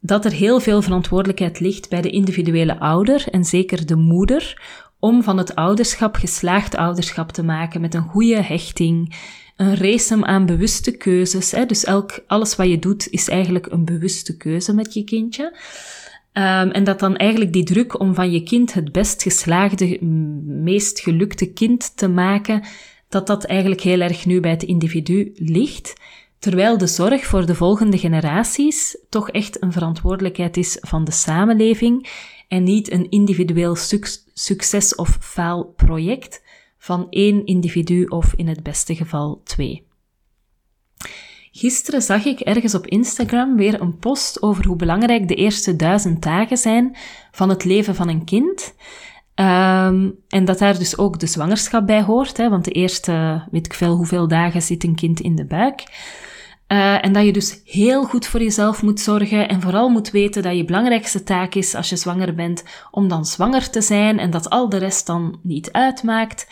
dat 0.00 0.24
er 0.24 0.32
heel 0.32 0.60
veel 0.60 0.82
verantwoordelijkheid 0.82 1.60
ligt 1.60 1.88
bij 1.88 2.00
de 2.00 2.10
individuele 2.10 2.78
ouder 2.78 3.24
en 3.30 3.44
zeker 3.44 3.86
de 3.86 3.96
moeder 3.96 4.62
om 4.98 5.22
van 5.22 5.38
het 5.38 5.54
ouderschap 5.54 6.14
geslaagd 6.14 6.76
ouderschap 6.76 7.32
te 7.32 7.42
maken 7.42 7.80
met 7.80 7.94
een 7.94 8.08
goede 8.08 8.42
hechting, 8.42 9.14
een 9.56 9.76
race 9.76 10.24
aan 10.24 10.46
bewuste 10.46 10.96
keuzes. 10.96 11.50
Hè? 11.50 11.66
Dus 11.66 11.84
elk, 11.84 12.24
alles 12.26 12.56
wat 12.56 12.68
je 12.68 12.78
doet 12.78 13.08
is 13.10 13.28
eigenlijk 13.28 13.66
een 13.66 13.84
bewuste 13.84 14.36
keuze 14.36 14.74
met 14.74 14.94
je 14.94 15.04
kindje. 15.04 15.56
Um, 16.38 16.70
en 16.70 16.84
dat 16.84 17.00
dan 17.00 17.16
eigenlijk 17.16 17.52
die 17.52 17.64
druk 17.64 18.00
om 18.00 18.14
van 18.14 18.32
je 18.32 18.42
kind 18.42 18.74
het 18.74 18.92
best 18.92 19.22
geslaagde, 19.22 20.04
meest 20.44 21.00
gelukte 21.00 21.52
kind 21.52 21.96
te 21.96 22.08
maken, 22.08 22.62
dat 23.08 23.26
dat 23.26 23.44
eigenlijk 23.44 23.80
heel 23.80 24.00
erg 24.00 24.26
nu 24.26 24.40
bij 24.40 24.50
het 24.50 24.62
individu 24.62 25.32
ligt. 25.34 25.94
Terwijl 26.38 26.78
de 26.78 26.86
zorg 26.86 27.24
voor 27.24 27.46
de 27.46 27.54
volgende 27.54 27.98
generaties 27.98 28.98
toch 29.08 29.30
echt 29.30 29.62
een 29.62 29.72
verantwoordelijkheid 29.72 30.56
is 30.56 30.78
van 30.80 31.04
de 31.04 31.12
samenleving 31.12 32.08
en 32.48 32.62
niet 32.62 32.92
een 32.92 33.10
individueel 33.10 33.76
succes- 34.34 34.94
of 34.94 35.16
faalproject 35.20 36.42
van 36.78 37.06
één 37.10 37.46
individu 37.46 38.04
of 38.04 38.32
in 38.36 38.48
het 38.48 38.62
beste 38.62 38.94
geval 38.94 39.40
twee. 39.44 39.83
Gisteren 41.56 42.02
zag 42.02 42.24
ik 42.24 42.40
ergens 42.40 42.74
op 42.74 42.86
Instagram 42.86 43.56
weer 43.56 43.80
een 43.80 43.98
post 43.98 44.42
over 44.42 44.66
hoe 44.66 44.76
belangrijk 44.76 45.28
de 45.28 45.34
eerste 45.34 45.76
duizend 45.76 46.22
dagen 46.22 46.56
zijn 46.56 46.96
van 47.30 47.48
het 47.48 47.64
leven 47.64 47.94
van 47.94 48.08
een 48.08 48.24
kind. 48.24 48.74
Um, 49.34 50.18
en 50.28 50.44
dat 50.44 50.58
daar 50.58 50.78
dus 50.78 50.98
ook 50.98 51.18
de 51.20 51.26
zwangerschap 51.26 51.86
bij 51.86 52.02
hoort, 52.02 52.36
hè, 52.36 52.48
want 52.48 52.64
de 52.64 52.70
eerste, 52.70 53.44
weet 53.50 53.66
ik 53.66 53.74
veel 53.74 53.96
hoeveel 53.96 54.28
dagen 54.28 54.62
zit 54.62 54.84
een 54.84 54.94
kind 54.94 55.20
in 55.20 55.34
de 55.34 55.44
buik. 55.44 55.82
Uh, 56.68 57.04
en 57.04 57.12
dat 57.12 57.24
je 57.24 57.32
dus 57.32 57.60
heel 57.64 58.04
goed 58.04 58.26
voor 58.26 58.42
jezelf 58.42 58.82
moet 58.82 59.00
zorgen 59.00 59.48
en 59.48 59.60
vooral 59.60 59.88
moet 59.88 60.10
weten 60.10 60.42
dat 60.42 60.56
je 60.56 60.64
belangrijkste 60.64 61.22
taak 61.22 61.54
is 61.54 61.74
als 61.74 61.88
je 61.88 61.96
zwanger 61.96 62.34
bent 62.34 62.64
om 62.90 63.08
dan 63.08 63.26
zwanger 63.26 63.70
te 63.70 63.80
zijn 63.80 64.18
en 64.18 64.30
dat 64.30 64.50
al 64.50 64.68
de 64.68 64.78
rest 64.78 65.06
dan 65.06 65.38
niet 65.42 65.72
uitmaakt. 65.72 66.46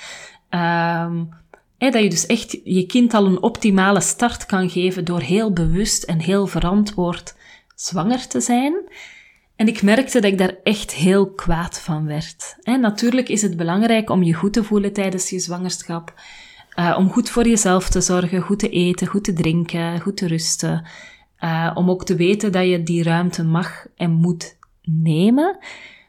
Um, 0.50 1.41
dat 1.90 2.02
je 2.02 2.08
dus 2.08 2.26
echt 2.26 2.58
je 2.64 2.86
kind 2.86 3.14
al 3.14 3.26
een 3.26 3.42
optimale 3.42 4.00
start 4.00 4.46
kan 4.46 4.70
geven 4.70 5.04
door 5.04 5.20
heel 5.20 5.52
bewust 5.52 6.02
en 6.02 6.18
heel 6.18 6.46
verantwoord 6.46 7.34
zwanger 7.74 8.26
te 8.26 8.40
zijn. 8.40 8.74
En 9.56 9.68
ik 9.68 9.82
merkte 9.82 10.20
dat 10.20 10.32
ik 10.32 10.38
daar 10.38 10.56
echt 10.62 10.94
heel 10.94 11.32
kwaad 11.32 11.80
van 11.80 12.06
werd. 12.06 12.56
natuurlijk 12.80 13.28
is 13.28 13.42
het 13.42 13.56
belangrijk 13.56 14.10
om 14.10 14.22
je 14.22 14.34
goed 14.34 14.52
te 14.52 14.64
voelen 14.64 14.92
tijdens 14.92 15.30
je 15.30 15.38
zwangerschap. 15.38 16.14
Uh, 16.78 16.94
om 16.98 17.10
goed 17.10 17.30
voor 17.30 17.48
jezelf 17.48 17.88
te 17.88 18.00
zorgen, 18.00 18.40
goed 18.40 18.58
te 18.58 18.68
eten, 18.68 19.06
goed 19.06 19.24
te 19.24 19.32
drinken, 19.32 20.00
goed 20.00 20.16
te 20.16 20.26
rusten. 20.26 20.86
Uh, 21.40 21.70
om 21.74 21.90
ook 21.90 22.04
te 22.04 22.16
weten 22.16 22.52
dat 22.52 22.66
je 22.66 22.82
die 22.82 23.02
ruimte 23.02 23.44
mag 23.44 23.86
en 23.96 24.10
moet 24.10 24.56
nemen. 24.82 25.58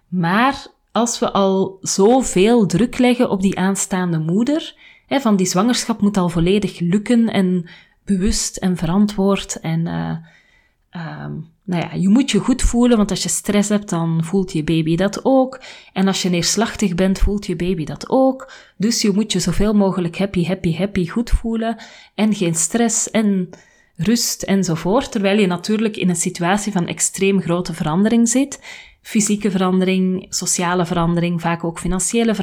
Maar 0.07 0.65
als 0.91 1.19
we 1.19 1.31
al 1.31 1.77
zoveel 1.81 2.65
druk 2.65 2.97
leggen 2.97 3.29
op 3.29 3.41
die 3.41 3.57
aanstaande 3.57 4.19
moeder, 4.19 4.75
van 5.21 5.35
die 5.35 5.45
zwangerschap 5.45 6.01
moet 6.01 6.17
al 6.17 6.29
volledig 6.29 6.79
lukken 6.79 7.27
en 7.27 7.69
bewust 8.05 8.57
en 8.57 8.77
verantwoord 8.77 9.59
en 9.59 9.85
uh, 9.85 11.25
nou 11.65 11.83
ja, 11.83 11.93
je 11.93 12.09
moet 12.09 12.31
je 12.31 12.39
goed 12.39 12.61
voelen, 12.61 12.97
want 12.97 13.09
als 13.09 13.23
je 13.23 13.29
stress 13.29 13.69
hebt, 13.69 13.89
dan 13.89 14.23
voelt 14.23 14.51
je 14.51 14.63
baby 14.63 14.95
dat 14.95 15.19
ook. 15.25 15.61
En 15.93 16.07
als 16.07 16.21
je 16.21 16.29
neerslachtig 16.29 16.95
bent, 16.95 17.19
voelt 17.19 17.45
je 17.45 17.55
baby 17.55 17.85
dat 17.85 18.09
ook. 18.09 18.51
Dus 18.77 19.01
je 19.01 19.11
moet 19.11 19.31
je 19.31 19.39
zoveel 19.39 19.73
mogelijk 19.73 20.17
happy, 20.17 20.45
happy, 20.45 20.75
happy 20.75 21.07
goed 21.07 21.29
voelen. 21.29 21.75
En 22.15 22.33
geen 22.33 22.55
stress 22.55 23.11
en 23.11 23.49
rust 23.95 24.43
enzovoort. 24.43 25.11
Terwijl 25.11 25.39
je 25.39 25.47
natuurlijk 25.47 25.97
in 25.97 26.09
een 26.09 26.15
situatie 26.15 26.71
van 26.71 26.87
extreem 26.87 27.41
grote 27.41 27.73
verandering 27.73 28.29
zit. 28.29 28.59
Fysieke 29.01 29.51
verandering, 29.51 30.25
sociale 30.29 30.85
verandering, 30.85 31.41
vaak 31.41 31.63
ook 31.63 31.79
financiële 31.79 32.35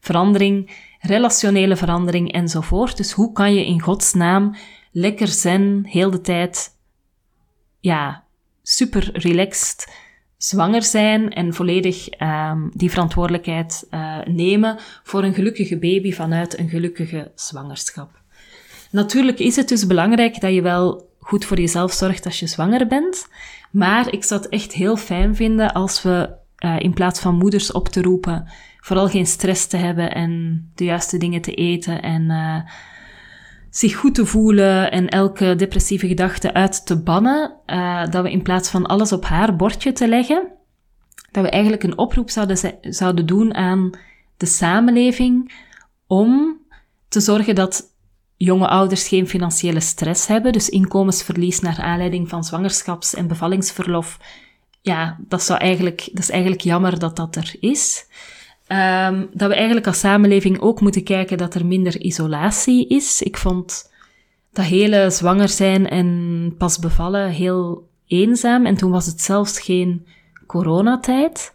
verandering, 0.00 0.70
relationele 0.98 1.76
verandering 1.76 2.32
enzovoort. 2.32 2.96
Dus 2.96 3.12
hoe 3.12 3.32
kan 3.32 3.54
je 3.54 3.66
in 3.66 3.80
godsnaam 3.80 4.56
lekker 4.92 5.28
zen, 5.28 5.84
heel 5.84 6.10
de 6.10 6.20
tijd 6.20 6.76
ja, 7.80 8.24
super 8.62 9.10
relaxed 9.12 10.06
zwanger 10.36 10.82
zijn 10.82 11.32
en 11.32 11.54
volledig 11.54 12.08
um, 12.20 12.70
die 12.74 12.90
verantwoordelijkheid 12.90 13.86
uh, 13.90 14.18
nemen 14.24 14.78
voor 15.02 15.24
een 15.24 15.34
gelukkige 15.34 15.78
baby 15.78 16.12
vanuit 16.12 16.58
een 16.58 16.68
gelukkige 16.68 17.32
zwangerschap. 17.34 18.10
Natuurlijk 18.90 19.38
is 19.38 19.56
het 19.56 19.68
dus 19.68 19.86
belangrijk 19.86 20.40
dat 20.40 20.54
je 20.54 20.62
wel 20.62 21.10
goed 21.18 21.44
voor 21.44 21.60
jezelf 21.60 21.92
zorgt 21.92 22.24
als 22.24 22.40
je 22.40 22.46
zwanger 22.46 22.86
bent, 22.86 23.28
maar 23.70 24.12
ik 24.12 24.24
zou 24.24 24.40
het 24.40 24.50
echt 24.50 24.72
heel 24.72 24.96
fijn 24.96 25.36
vinden 25.36 25.72
als 25.72 26.02
we 26.02 26.30
uh, 26.64 26.78
in 26.78 26.94
plaats 26.94 27.20
van 27.20 27.34
moeders 27.34 27.72
op 27.72 27.88
te 27.88 28.02
roepen, 28.02 28.48
vooral 28.80 29.08
geen 29.08 29.26
stress 29.26 29.66
te 29.66 29.76
hebben 29.76 30.14
en 30.14 30.62
de 30.74 30.84
juiste 30.84 31.18
dingen 31.18 31.40
te 31.40 31.54
eten 31.54 32.02
en 32.02 32.22
uh, 32.22 32.60
zich 33.70 33.96
goed 33.96 34.14
te 34.14 34.26
voelen 34.26 34.90
en 34.90 35.08
elke 35.08 35.54
depressieve 35.56 36.08
gedachte 36.08 36.54
uit 36.54 36.86
te 36.86 37.02
bannen, 37.02 37.52
uh, 37.66 38.06
dat 38.10 38.22
we 38.22 38.30
in 38.30 38.42
plaats 38.42 38.70
van 38.70 38.86
alles 38.86 39.12
op 39.12 39.24
haar 39.24 39.56
bordje 39.56 39.92
te 39.92 40.08
leggen, 40.08 40.48
dat 41.30 41.44
we 41.44 41.50
eigenlijk 41.50 41.82
een 41.82 41.98
oproep 41.98 42.30
zouden, 42.30 42.58
zouden 42.80 43.26
doen 43.26 43.54
aan 43.54 43.90
de 44.36 44.46
samenleving 44.46 45.52
om 46.06 46.58
te 47.08 47.20
zorgen 47.20 47.54
dat 47.54 47.96
jonge 48.36 48.68
ouders 48.68 49.08
geen 49.08 49.28
financiële 49.28 49.80
stress 49.80 50.26
hebben, 50.26 50.52
dus 50.52 50.68
inkomensverlies 50.68 51.60
naar 51.60 51.80
aanleiding 51.80 52.28
van 52.28 52.44
zwangerschaps- 52.44 53.14
en 53.14 53.26
bevallingsverlof. 53.26 54.18
Ja, 54.88 55.16
dat, 55.28 55.42
zou 55.42 55.58
eigenlijk, 55.58 56.08
dat 56.12 56.22
is 56.22 56.30
eigenlijk 56.30 56.62
jammer 56.62 56.98
dat 56.98 57.16
dat 57.16 57.36
er 57.36 57.54
is. 57.60 58.06
Um, 58.68 59.28
dat 59.32 59.48
we 59.48 59.54
eigenlijk 59.54 59.86
als 59.86 59.98
samenleving 59.98 60.60
ook 60.60 60.80
moeten 60.80 61.04
kijken 61.04 61.38
dat 61.38 61.54
er 61.54 61.66
minder 61.66 62.00
isolatie 62.00 62.88
is. 62.88 63.22
Ik 63.22 63.36
vond 63.36 63.90
dat 64.52 64.64
hele 64.64 65.10
zwanger 65.10 65.48
zijn 65.48 65.88
en 65.88 66.54
pas 66.58 66.78
bevallen 66.78 67.30
heel 67.30 67.88
eenzaam. 68.06 68.66
En 68.66 68.74
toen 68.74 68.90
was 68.90 69.06
het 69.06 69.20
zelfs 69.20 69.60
geen 69.60 70.06
coronatijd. 70.46 71.52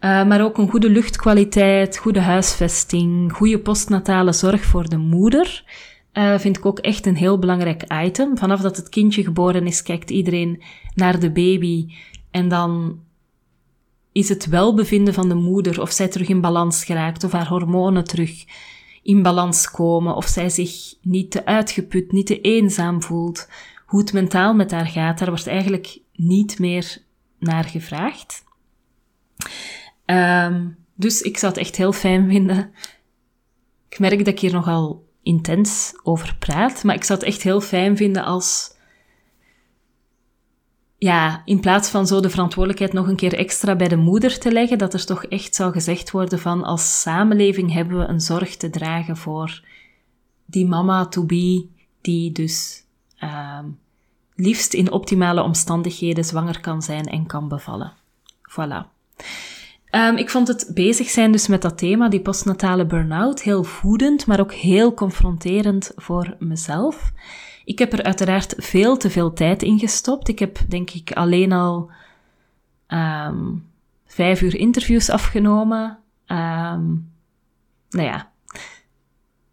Uh, 0.00 0.24
maar 0.24 0.42
ook 0.42 0.58
een 0.58 0.70
goede 0.70 0.90
luchtkwaliteit, 0.90 1.98
goede 1.98 2.20
huisvesting, 2.20 3.32
goede 3.32 3.58
postnatale 3.58 4.32
zorg 4.32 4.64
voor 4.64 4.88
de 4.88 4.96
moeder. 4.96 5.64
Uh, 6.12 6.38
vind 6.38 6.56
ik 6.56 6.66
ook 6.66 6.78
echt 6.78 7.06
een 7.06 7.16
heel 7.16 7.38
belangrijk 7.38 7.84
item. 8.04 8.38
Vanaf 8.38 8.60
dat 8.60 8.76
het 8.76 8.88
kindje 8.88 9.22
geboren 9.22 9.66
is, 9.66 9.82
kijkt 9.82 10.10
iedereen 10.10 10.62
naar 10.94 11.20
de 11.20 11.30
baby. 11.30 11.86
En 12.38 12.48
dan 12.48 13.00
is 14.12 14.28
het 14.28 14.46
welbevinden 14.46 15.14
van 15.14 15.28
de 15.28 15.34
moeder, 15.34 15.80
of 15.80 15.90
zij 15.90 16.08
terug 16.08 16.28
in 16.28 16.40
balans 16.40 16.84
geraakt, 16.84 17.24
of 17.24 17.32
haar 17.32 17.48
hormonen 17.48 18.04
terug 18.04 18.44
in 19.02 19.22
balans 19.22 19.70
komen, 19.70 20.16
of 20.16 20.26
zij 20.26 20.48
zich 20.50 20.94
niet 21.02 21.30
te 21.30 21.44
uitgeput, 21.44 22.12
niet 22.12 22.26
te 22.26 22.40
eenzaam 22.40 23.02
voelt, 23.02 23.48
hoe 23.86 24.00
het 24.00 24.12
mentaal 24.12 24.54
met 24.54 24.70
haar 24.70 24.86
gaat, 24.86 25.18
daar 25.18 25.28
wordt 25.28 25.46
eigenlijk 25.46 26.00
niet 26.12 26.58
meer 26.58 26.98
naar 27.38 27.64
gevraagd. 27.64 28.44
Um, 30.06 30.76
dus 30.94 31.22
ik 31.22 31.38
zou 31.38 31.52
het 31.52 31.60
echt 31.60 31.76
heel 31.76 31.92
fijn 31.92 32.28
vinden. 32.28 32.72
Ik 33.88 33.98
merk 33.98 34.18
dat 34.18 34.26
ik 34.26 34.40
hier 34.40 34.52
nogal 34.52 35.06
intens 35.22 35.92
over 36.02 36.36
praat, 36.38 36.84
maar 36.84 36.94
ik 36.94 37.04
zou 37.04 37.18
het 37.18 37.28
echt 37.28 37.42
heel 37.42 37.60
fijn 37.60 37.96
vinden 37.96 38.24
als 38.24 38.76
ja, 40.98 41.42
in 41.44 41.60
plaats 41.60 41.88
van 41.88 42.06
zo 42.06 42.20
de 42.20 42.30
verantwoordelijkheid 42.30 42.92
nog 42.92 43.08
een 43.08 43.16
keer 43.16 43.34
extra 43.34 43.76
bij 43.76 43.88
de 43.88 43.96
moeder 43.96 44.38
te 44.38 44.52
leggen, 44.52 44.78
dat 44.78 44.94
er 44.94 45.04
toch 45.04 45.24
echt 45.24 45.54
zou 45.54 45.72
gezegd 45.72 46.10
worden 46.10 46.38
van 46.38 46.64
als 46.64 47.00
samenleving 47.00 47.72
hebben 47.72 47.98
we 47.98 48.04
een 48.04 48.20
zorg 48.20 48.56
te 48.56 48.70
dragen 48.70 49.16
voor 49.16 49.62
die 50.44 50.66
mama 50.66 51.06
to 51.06 51.24
be, 51.24 51.66
die 52.00 52.32
dus 52.32 52.84
uh, 53.20 53.58
liefst 54.34 54.74
in 54.74 54.92
optimale 54.92 55.42
omstandigheden 55.42 56.24
zwanger 56.24 56.60
kan 56.60 56.82
zijn 56.82 57.06
en 57.06 57.26
kan 57.26 57.48
bevallen. 57.48 57.92
Voilà. 58.50 58.96
Um, 59.90 60.16
ik 60.16 60.30
vond 60.30 60.48
het 60.48 60.70
bezig 60.74 61.08
zijn 61.08 61.32
dus 61.32 61.46
met 61.46 61.62
dat 61.62 61.78
thema, 61.78 62.08
die 62.08 62.20
postnatale 62.20 62.86
burn-out, 62.86 63.42
heel 63.42 63.64
voedend, 63.64 64.26
maar 64.26 64.40
ook 64.40 64.52
heel 64.52 64.94
confronterend 64.94 65.92
voor 65.96 66.36
mezelf. 66.38 67.12
Ik 67.68 67.78
heb 67.78 67.92
er 67.92 68.02
uiteraard 68.02 68.54
veel 68.56 68.96
te 68.96 69.10
veel 69.10 69.32
tijd 69.32 69.62
in 69.62 69.78
gestopt. 69.78 70.28
Ik 70.28 70.38
heb 70.38 70.58
denk 70.68 70.90
ik 70.90 71.12
alleen 71.12 71.52
al 71.52 71.90
um, 72.88 73.64
vijf 74.06 74.42
uur 74.42 74.54
interviews 74.54 75.10
afgenomen. 75.10 75.98
Um, 76.26 77.10
nou 77.90 78.06
ja, 78.06 78.30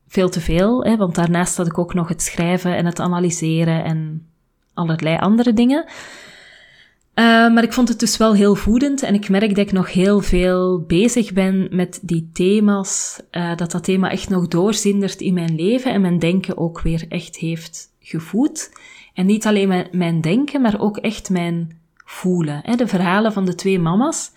veel 0.08 0.30
te 0.30 0.42
veel, 0.42 0.84
hè, 0.84 0.98
want 0.98 1.16
daarnaast 1.16 1.58
had 1.58 1.68
ik 1.68 1.78
ook 1.78 1.94
nog 1.94 2.08
het 2.08 2.22
schrijven 2.22 2.76
en 2.76 2.86
het 2.86 3.00
analyseren 3.00 3.84
en 3.84 4.28
allerlei 4.74 5.18
andere 5.18 5.54
dingen. 5.54 5.86
Uh, 5.86 7.54
maar 7.54 7.64
ik 7.64 7.74
vond 7.74 7.88
het 7.88 8.00
dus 8.00 8.18
wel 8.18 8.34
heel 8.34 8.56
voedend 8.56 9.04
en 9.04 9.14
ik 9.14 9.30
merk 9.30 9.50
dat 9.50 9.66
ik 9.66 9.72
nog 9.72 9.94
heel 9.94 10.22
veel 10.22 10.82
bezig 10.82 11.34
ben 11.34 11.68
met 11.72 12.00
die 12.02 12.30
thema's. 12.34 13.22
Uh, 13.32 13.56
dat 13.56 13.72
dat 13.72 13.84
thema 13.84 14.10
echt 14.10 14.30
nog 14.30 14.48
doorzindert 14.48 15.22
in 15.22 15.34
mijn 15.34 15.56
leven 15.56 15.94
en 15.94 16.02
mijn 16.02 16.20
denken 16.20 16.58
ook 16.58 16.82
weer 16.82 17.06
echt 17.10 17.36
heeft 17.36 17.94
gevoed. 18.06 18.72
En 19.14 19.26
niet 19.26 19.46
alleen 19.46 19.88
mijn, 19.92 20.22
denken, 20.22 20.62
maar 20.62 20.80
ook 20.80 20.98
echt 20.98 21.30
mijn 21.30 21.80
voelen. 21.96 22.78
De 22.78 22.88
verhalen 22.88 23.34
van 23.34 23.46
de 23.46 23.56
twee 23.56 23.80
mama's 23.80 24.32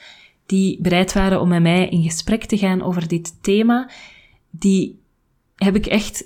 die 0.47 0.79
bereid 0.81 1.13
waren 1.13 1.41
om 1.41 1.49
met 1.49 1.63
mij 1.63 1.89
in 1.89 2.03
gesprek 2.03 2.45
te 2.45 2.59
gaan 2.59 2.83
over 2.83 3.09
dit 3.09 3.43
thema, 3.43 3.91
die 4.51 5.01
heb 5.57 5.77
ik 5.77 5.87
echt 5.87 6.25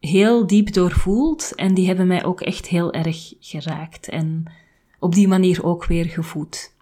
heel 0.00 0.46
diep 0.46 0.72
doorvoeld 0.72 1.54
en 1.54 1.74
die 1.74 1.86
hebben 1.86 2.06
mij 2.06 2.24
ook 2.24 2.40
echt 2.40 2.66
heel 2.66 2.92
erg 2.92 3.34
geraakt. 3.40 4.08
En 4.08 4.52
op 4.98 5.14
die 5.14 5.28
manier 5.28 5.64
ook 5.64 5.84
weer 5.84 6.04
gevoed. 6.04 6.74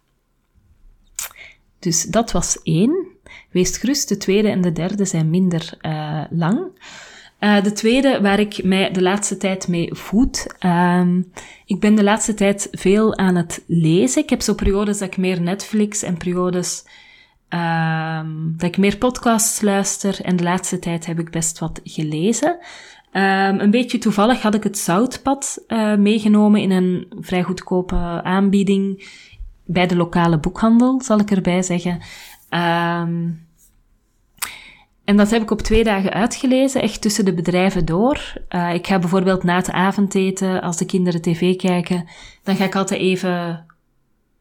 Dus 1.78 2.02
dat 2.02 2.32
was 2.32 2.62
één. 2.62 3.06
Wees 3.50 3.76
gerust, 3.76 4.08
de 4.08 4.16
tweede 4.16 4.48
en 4.48 4.60
de 4.60 4.72
derde 4.72 5.04
zijn 5.04 5.30
minder 5.30 5.78
uh, 5.82 6.24
lang. 6.30 6.70
Uh, 7.40 7.62
de 7.62 7.72
tweede 7.72 8.20
waar 8.20 8.40
ik 8.40 8.64
mij 8.64 8.90
de 8.90 9.02
laatste 9.02 9.36
tijd 9.36 9.68
mee 9.68 9.94
voed. 9.94 10.46
Uh, 10.64 11.02
ik 11.66 11.80
ben 11.80 11.94
de 11.94 12.02
laatste 12.02 12.34
tijd 12.34 12.68
veel 12.72 13.16
aan 13.16 13.36
het 13.36 13.64
lezen. 13.66 14.22
Ik 14.22 14.30
heb 14.30 14.42
zo 14.42 14.54
periodes 14.54 14.98
dat 14.98 15.08
ik 15.08 15.16
meer 15.16 15.40
Netflix 15.40 16.02
en 16.02 16.16
periodes 16.16 16.84
uh, 17.50 18.20
dat 18.56 18.68
ik 18.68 18.78
meer 18.78 18.96
podcasts 18.96 19.60
luister. 19.60 20.20
En 20.24 20.36
de 20.36 20.42
laatste 20.42 20.78
tijd 20.78 21.06
heb 21.06 21.18
ik 21.18 21.30
best 21.30 21.58
wat 21.58 21.80
gelezen. 21.84 22.58
Um, 23.12 23.60
een 23.60 23.70
beetje 23.70 23.98
toevallig 23.98 24.42
had 24.42 24.54
ik 24.54 24.62
het 24.62 24.78
Zoutpad 24.78 25.64
uh, 25.68 25.94
meegenomen 25.94 26.60
in 26.60 26.70
een 26.70 27.06
vrij 27.20 27.42
goedkope 27.42 28.20
aanbieding 28.22 29.08
bij 29.64 29.86
de 29.86 29.96
lokale 29.96 30.38
boekhandel, 30.38 31.02
zal 31.02 31.18
ik 31.18 31.30
erbij 31.30 31.62
zeggen. 31.62 32.00
En 35.08 35.16
dat 35.16 35.30
heb 35.30 35.42
ik 35.42 35.50
op 35.50 35.60
twee 35.60 35.84
dagen 35.84 36.12
uitgelezen, 36.12 36.82
echt 36.82 37.00
tussen 37.00 37.24
de 37.24 37.34
bedrijven 37.34 37.84
door. 37.84 38.32
Uh, 38.50 38.74
ik 38.74 38.86
ga 38.86 38.98
bijvoorbeeld 38.98 39.42
na 39.42 39.56
het 39.56 39.70
avondeten, 39.70 40.62
als 40.62 40.76
de 40.76 40.86
kinderen 40.86 41.22
tv 41.22 41.56
kijken, 41.56 42.08
dan 42.42 42.56
ga 42.56 42.64
ik 42.64 42.76
altijd 42.76 43.00
even 43.00 43.66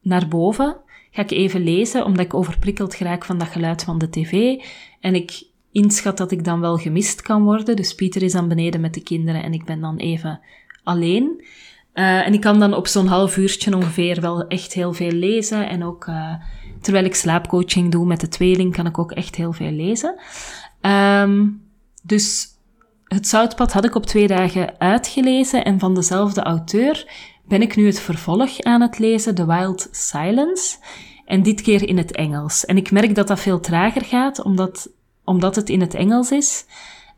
naar 0.02 0.28
boven. 0.28 0.76
Ga 1.12 1.22
ik 1.22 1.32
even 1.32 1.64
lezen, 1.64 2.06
omdat 2.06 2.26
ik 2.26 2.34
overprikkeld 2.34 2.96
geraak 2.96 3.26
van 3.26 3.38
dat 3.38 3.48
geluid 3.48 3.84
van 3.84 3.98
de 3.98 4.10
tv. 4.10 4.56
En 5.00 5.16
ik 5.16 5.44
inschat 5.72 6.18
dat 6.18 6.32
ik 6.32 6.44
dan 6.44 6.60
wel 6.60 6.78
gemist 6.78 7.22
kan 7.22 7.44
worden. 7.44 7.76
Dus 7.76 7.96
Pieter 7.96 8.24
is 8.24 8.32
dan 8.32 8.48
beneden 8.48 8.82
met 8.82 8.94
de 8.94 9.04
kinderen 9.04 9.44
en 9.44 9.54
ik 9.54 9.66
ben 9.66 9.82
dan 9.82 9.98
even 9.98 10.40
alleen. 10.84 11.44
Uh, 11.94 12.28
en 12.28 12.34
ik 12.34 12.42
kan 12.42 12.60
dan 12.60 12.74
op 12.74 12.88
zo'n 12.88 13.08
half 13.08 13.38
uurtje 13.38 13.76
ongeveer 13.76 14.22
wel 14.22 14.48
echt 14.48 14.74
heel 14.74 14.94
veel 14.94 15.12
lezen. 15.12 15.70
En 15.70 15.84
ook 15.84 16.06
uh, 16.08 16.34
terwijl 16.82 17.06
ik 17.06 17.16
slaapcoaching 17.16 17.92
doe 17.92 18.06
met 18.06 18.20
de 18.20 18.28
tweeling, 18.28 18.76
kan 18.76 18.86
ik 18.86 18.98
ook 18.98 19.12
echt 19.12 19.36
heel 19.36 19.54
veel 19.54 19.72
lezen. 19.72 20.16
Um, 20.82 21.62
dus 22.04 22.48
het 23.04 23.28
Zoutpad 23.28 23.74
had 23.74 23.86
ik 23.86 23.96
op 23.96 24.06
twee 24.06 24.28
dagen 24.28 24.80
uitgelezen. 24.80 25.64
En 25.64 25.80
van 25.80 25.96
dezelfde 25.96 26.42
auteur 26.42 27.12
ben 27.48 27.62
ik 27.62 27.76
nu 27.76 27.86
het 27.86 28.00
vervolg 28.00 28.62
aan 28.62 28.82
het 28.82 29.00
lezen, 29.00 29.36
The 29.36 29.46
Wild 29.46 29.88
Silence. 29.92 30.78
En 31.26 31.44
dit 31.44 31.62
keer 31.62 31.88
in 31.88 31.98
het 31.98 32.12
Engels. 32.12 32.66
En 32.66 32.78
ik 32.78 32.92
merk 32.92 33.16
dat 33.16 33.28
dat 33.28 33.40
veel 33.40 33.60
trager 33.60 34.06
gaat, 34.06 34.44
omdat 34.44 34.90
omdat 35.24 35.56
het 35.56 35.70
in 35.70 35.82
het 35.82 35.94
Engels 35.94 36.32
is. 36.32 36.66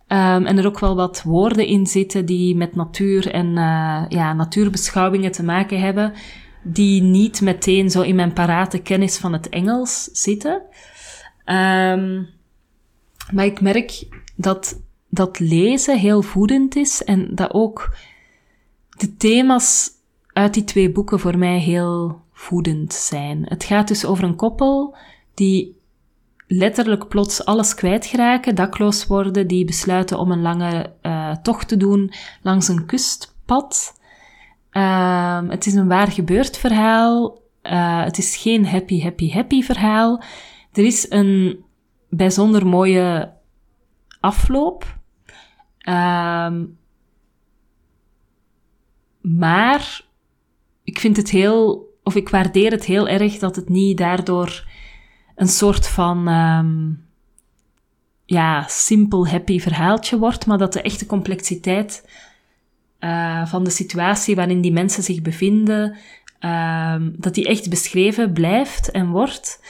Um, 0.08 0.46
en 0.46 0.58
er 0.58 0.66
ook 0.66 0.80
wel 0.80 0.96
wat 0.96 1.22
woorden 1.24 1.66
in 1.66 1.88
zitten 1.88 2.25
die 2.25 2.56
met 2.56 2.75
natuur 2.75 3.32
en 3.32 3.46
uh, 3.46 4.04
ja, 4.10 4.34
natuurbeschouwingen 4.34 5.32
te 5.32 5.44
maken 5.44 5.80
hebben, 5.80 6.13
die 6.62 7.01
niet 7.01 7.42
meteen 7.42 7.92
zo 7.92 8.01
in 8.01 8.16
mijn 8.16 8.34
parate 8.34 8.80
kennis 8.82 9.18
van 9.18 9.34
het 9.34 9.50
Engels 9.50 10.04
zitten. 10.12 10.62
Um, 11.46 12.30
maar 13.32 13.46
ik 13.46 13.62
merk 13.62 14.08
dat 14.36 14.82
dat 15.10 15.39
lezen 15.39 15.98
heel 15.98 16.22
voedend 16.22 16.75
is 16.75 17.04
en 17.04 17.36
dat 17.36 17.54
ook 17.54 17.96
de 18.89 19.16
thema's 19.16 19.89
uit 20.34 20.54
die 20.54 20.63
twee 20.63 20.92
boeken 20.92 21.20
voor 21.20 21.38
mij 21.38 21.60
heel 21.60 22.22
voedend 22.32 22.94
zijn. 22.94 23.46
Het 23.48 23.63
gaat 23.63 23.88
dus 23.88 24.06
over 24.06 24.24
een 24.24 24.36
koppel 24.36 24.96
die 25.34 25.78
letterlijk 26.48 27.08
plots 27.08 27.46
alles 27.46 27.75
kwijtgeraken, 27.75 28.56
dakloos 28.56 29.08
worden, 29.08 29.48
die 29.48 29.66
besluiten 29.66 30.20
om 30.20 30.32
een 30.32 30.42
lange 30.42 30.94
uh, 31.01 31.36
tocht 31.36 31.68
te 31.68 31.78
doen 31.78 32.13
langs 32.42 32.68
een 32.68 32.86
kustpad. 32.86 33.99
Uh, 34.72 35.42
het 35.50 35.66
is 35.66 35.74
een 35.74 35.88
waar 35.88 36.12
gebeurd 36.12 36.58
verhaal. 36.58 37.42
Uh, 37.64 38.04
het 38.04 38.18
is 38.18 38.36
geen 38.36 38.66
happy, 38.66 39.02
happy, 39.02 39.32
happy 39.32 39.62
verhaal. 39.62 40.24
Er 40.74 40.86
is 40.86 41.12
een 41.12 41.64
bijzonder 42.10 42.68
mooie 42.68 43.34
afloop. 44.20 44.98
Ehm, 45.78 46.65
maar 49.22 50.02
ik 50.84 51.00
vind 51.00 51.17
het 51.17 51.30
heel, 51.30 51.89
of 52.04 52.15
ik 52.15 52.30
waardeer 52.30 52.72
het 52.72 52.86
heel 52.86 53.08
erg 53.08 53.38
dat 53.38 53.56
het 53.56 53.70
niet 53.70 53.98
daardoor 53.98 54.67
een 55.36 55.48
soort 55.48 55.88
van 55.88 56.28
um, 56.28 57.08
ja, 58.26 58.67
simpel 58.67 59.28
happy 59.28 59.60
verhaaltje 59.60 60.17
wordt, 60.17 60.46
maar 60.46 60.58
dat 60.58 60.74
de 60.74 60.82
echte 60.82 61.06
complexiteit 61.06 62.10
uh, 63.00 63.46
van 63.46 63.64
de 63.64 63.70
situatie 63.70 64.36
waarin 64.36 64.62
die 64.62 64.72
mensen 64.72 65.04
zich 65.04 65.22
bevinden, 65.22 65.98
um, 66.40 67.16
dat 67.18 67.34
die 67.34 67.48
echt 67.48 67.70
beschreven 67.70 68.34
blijft 68.34 68.92
en 68.92 69.10
wordt. 69.10 69.64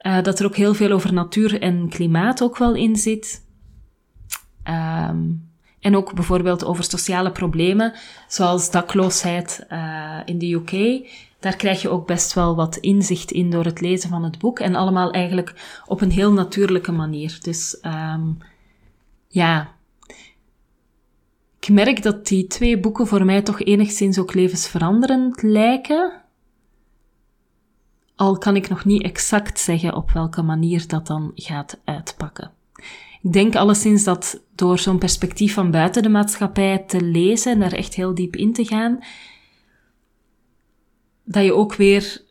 Uh, 0.00 0.22
dat 0.22 0.38
er 0.38 0.46
ook 0.46 0.56
heel 0.56 0.74
veel 0.74 0.90
over 0.90 1.12
natuur 1.12 1.60
en 1.60 1.88
klimaat 1.88 2.42
ook 2.42 2.56
wel 2.56 2.74
in 2.74 2.96
zit. 2.96 3.44
Um, 4.64 5.44
en 5.80 5.96
ook 5.96 6.14
bijvoorbeeld 6.14 6.64
over 6.64 6.84
sociale 6.84 7.32
problemen, 7.32 7.92
zoals 8.28 8.70
dakloosheid 8.70 9.66
uh, 9.70 10.20
in 10.24 10.38
de 10.38 10.52
UK 10.52 11.04
daar 11.46 11.56
krijg 11.56 11.82
je 11.82 11.88
ook 11.88 12.06
best 12.06 12.32
wel 12.32 12.56
wat 12.56 12.76
inzicht 12.76 13.30
in 13.30 13.50
door 13.50 13.64
het 13.64 13.80
lezen 13.80 14.10
van 14.10 14.24
het 14.24 14.38
boek. 14.38 14.58
En 14.58 14.74
allemaal 14.74 15.10
eigenlijk 15.10 15.80
op 15.86 16.00
een 16.00 16.10
heel 16.10 16.32
natuurlijke 16.32 16.92
manier. 16.92 17.38
Dus 17.40 17.78
um, 17.82 18.38
ja. 19.28 19.74
Ik 21.66 21.72
merk 21.72 22.02
dat 22.02 22.26
die 22.26 22.46
twee 22.46 22.80
boeken 22.80 23.06
voor 23.06 23.24
mij 23.24 23.42
toch 23.42 23.62
enigszins 23.62 24.18
ook 24.18 24.34
levensveranderend 24.34 25.42
lijken. 25.42 26.22
Al 28.16 28.38
kan 28.38 28.56
ik 28.56 28.68
nog 28.68 28.84
niet 28.84 29.02
exact 29.02 29.60
zeggen 29.60 29.94
op 29.94 30.10
welke 30.10 30.42
manier 30.42 30.88
dat 30.88 31.06
dan 31.06 31.32
gaat 31.34 31.80
uitpakken. 31.84 32.52
Ik 33.22 33.32
denk 33.32 33.56
alleszins 33.56 34.04
dat 34.04 34.40
door 34.54 34.78
zo'n 34.78 34.98
perspectief 34.98 35.54
van 35.54 35.70
buiten 35.70 36.02
de 36.02 36.08
maatschappij 36.08 36.78
te 36.78 37.00
lezen 37.00 37.52
en 37.52 37.58
daar 37.58 37.72
echt 37.72 37.94
heel 37.94 38.14
diep 38.14 38.36
in 38.36 38.52
te 38.52 38.64
gaan, 38.64 38.98
dat 41.24 41.44
je 41.44 41.54
ook 41.54 41.74
weer 41.74 42.22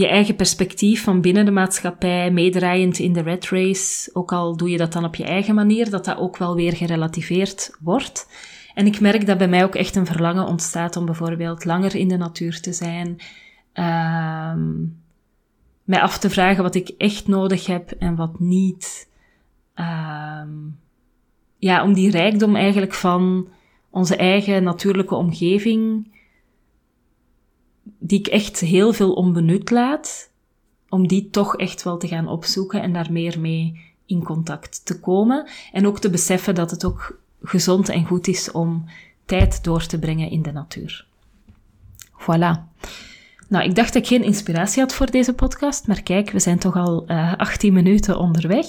je 0.00 0.08
eigen 0.08 0.36
perspectief 0.36 1.02
van 1.02 1.20
binnen 1.20 1.44
de 1.44 1.50
maatschappij, 1.50 2.30
meedraaiend 2.30 2.98
in 2.98 3.12
de 3.12 3.20
red 3.20 3.48
race, 3.48 4.10
ook 4.12 4.32
al 4.32 4.56
doe 4.56 4.70
je 4.70 4.76
dat 4.76 4.92
dan 4.92 5.04
op 5.04 5.14
je 5.14 5.24
eigen 5.24 5.54
manier, 5.54 5.90
dat 5.90 6.04
dat 6.04 6.16
ook 6.16 6.36
wel 6.36 6.54
weer 6.54 6.72
gerelativeerd 6.72 7.76
wordt. 7.80 8.28
En 8.74 8.86
ik 8.86 9.00
merk 9.00 9.26
dat 9.26 9.38
bij 9.38 9.48
mij 9.48 9.64
ook 9.64 9.74
echt 9.74 9.96
een 9.96 10.06
verlangen 10.06 10.46
ontstaat 10.46 10.96
om 10.96 11.04
bijvoorbeeld 11.04 11.64
langer 11.64 11.94
in 11.94 12.08
de 12.08 12.16
natuur 12.16 12.60
te 12.60 12.72
zijn, 12.72 13.08
um, 13.74 15.02
mij 15.84 16.00
af 16.00 16.18
te 16.18 16.30
vragen 16.30 16.62
wat 16.62 16.74
ik 16.74 16.88
echt 16.88 17.26
nodig 17.26 17.66
heb 17.66 17.90
en 17.90 18.16
wat 18.16 18.40
niet. 18.40 19.08
Um, 19.74 20.78
ja, 21.58 21.82
om 21.82 21.92
die 21.92 22.10
rijkdom 22.10 22.56
eigenlijk 22.56 22.94
van 22.94 23.48
onze 23.90 24.16
eigen 24.16 24.62
natuurlijke 24.62 25.14
omgeving 25.14 26.12
die 28.06 28.18
ik 28.18 28.26
echt 28.26 28.60
heel 28.60 28.92
veel 28.92 29.12
onbenut 29.12 29.70
laat, 29.70 30.30
om 30.88 31.08
die 31.08 31.30
toch 31.30 31.56
echt 31.56 31.82
wel 31.82 31.98
te 31.98 32.08
gaan 32.08 32.28
opzoeken 32.28 32.82
en 32.82 32.92
daar 32.92 33.12
meer 33.12 33.40
mee 33.40 33.80
in 34.06 34.22
contact 34.22 34.86
te 34.86 35.00
komen. 35.00 35.48
En 35.72 35.86
ook 35.86 36.00
te 36.00 36.10
beseffen 36.10 36.54
dat 36.54 36.70
het 36.70 36.84
ook 36.84 37.20
gezond 37.42 37.88
en 37.88 38.06
goed 38.06 38.26
is 38.26 38.50
om 38.50 38.84
tijd 39.24 39.64
door 39.64 39.86
te 39.86 39.98
brengen 39.98 40.30
in 40.30 40.42
de 40.42 40.52
natuur. 40.52 41.06
Voilà. 42.20 42.60
Nou, 43.54 43.66
ik 43.66 43.74
dacht 43.74 43.92
dat 43.92 44.02
ik 44.02 44.08
geen 44.08 44.22
inspiratie 44.22 44.82
had 44.82 44.94
voor 44.94 45.10
deze 45.10 45.32
podcast, 45.32 45.86
maar 45.86 46.02
kijk, 46.02 46.30
we 46.30 46.38
zijn 46.38 46.58
toch 46.58 46.76
al 46.76 47.04
uh, 47.06 47.32
eh, 47.32 47.38
18 47.38 47.72
minuten 47.72 48.18
onderweg. 48.18 48.66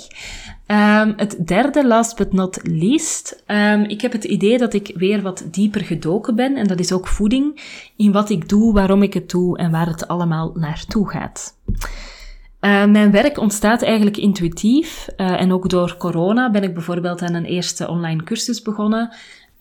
Um, 0.67 1.13
het 1.17 1.48
derde, 1.48 1.88
last 1.88 2.17
but 2.17 2.34
not 2.34 2.60
least. 2.63 3.43
Um, 3.48 3.84
ik 3.84 4.02
heb 4.02 4.12
het 4.12 4.24
idee 4.24 4.58
dat 4.58 4.74
ik 4.74 4.91
weer 4.95 5.21
wat 5.21 5.48
dieper 5.52 5.82
gedoken 5.82 6.36
ben, 6.36 6.56
en 6.56 6.67
dat 6.67 6.80
is 6.80 6.91
ook 6.91 7.08
voeding, 7.08 7.62
in 7.98 8.12
wat 8.12 8.30
ik 8.30 8.50
doe, 8.50 8.74
waarom 8.74 9.04
ik 9.04 9.13
het 9.13 9.30
doe 9.30 9.58
en 9.58 9.71
waar 9.71 9.88
het 9.88 10.08
allemaal 10.08 10.52
naartoe 10.56 11.10
gaat. 11.10 11.58
Uh, 11.67 12.86
mijn 12.86 13.12
werk 13.12 13.38
ontstaat 13.38 13.82
eigenlijk 13.82 14.17
intuïtief 14.17 15.08
uh, 15.17 15.41
en 15.41 15.52
ook 15.52 15.69
door 15.69 15.95
corona 15.98 16.52
ben 16.52 16.63
ik 16.63 16.74
bijvoorbeeld 16.74 17.21
aan 17.21 17.34
een 17.34 17.45
eerste 17.45 17.88
online 17.88 18.24
cursus 18.24 18.62
begonnen. 18.62 19.13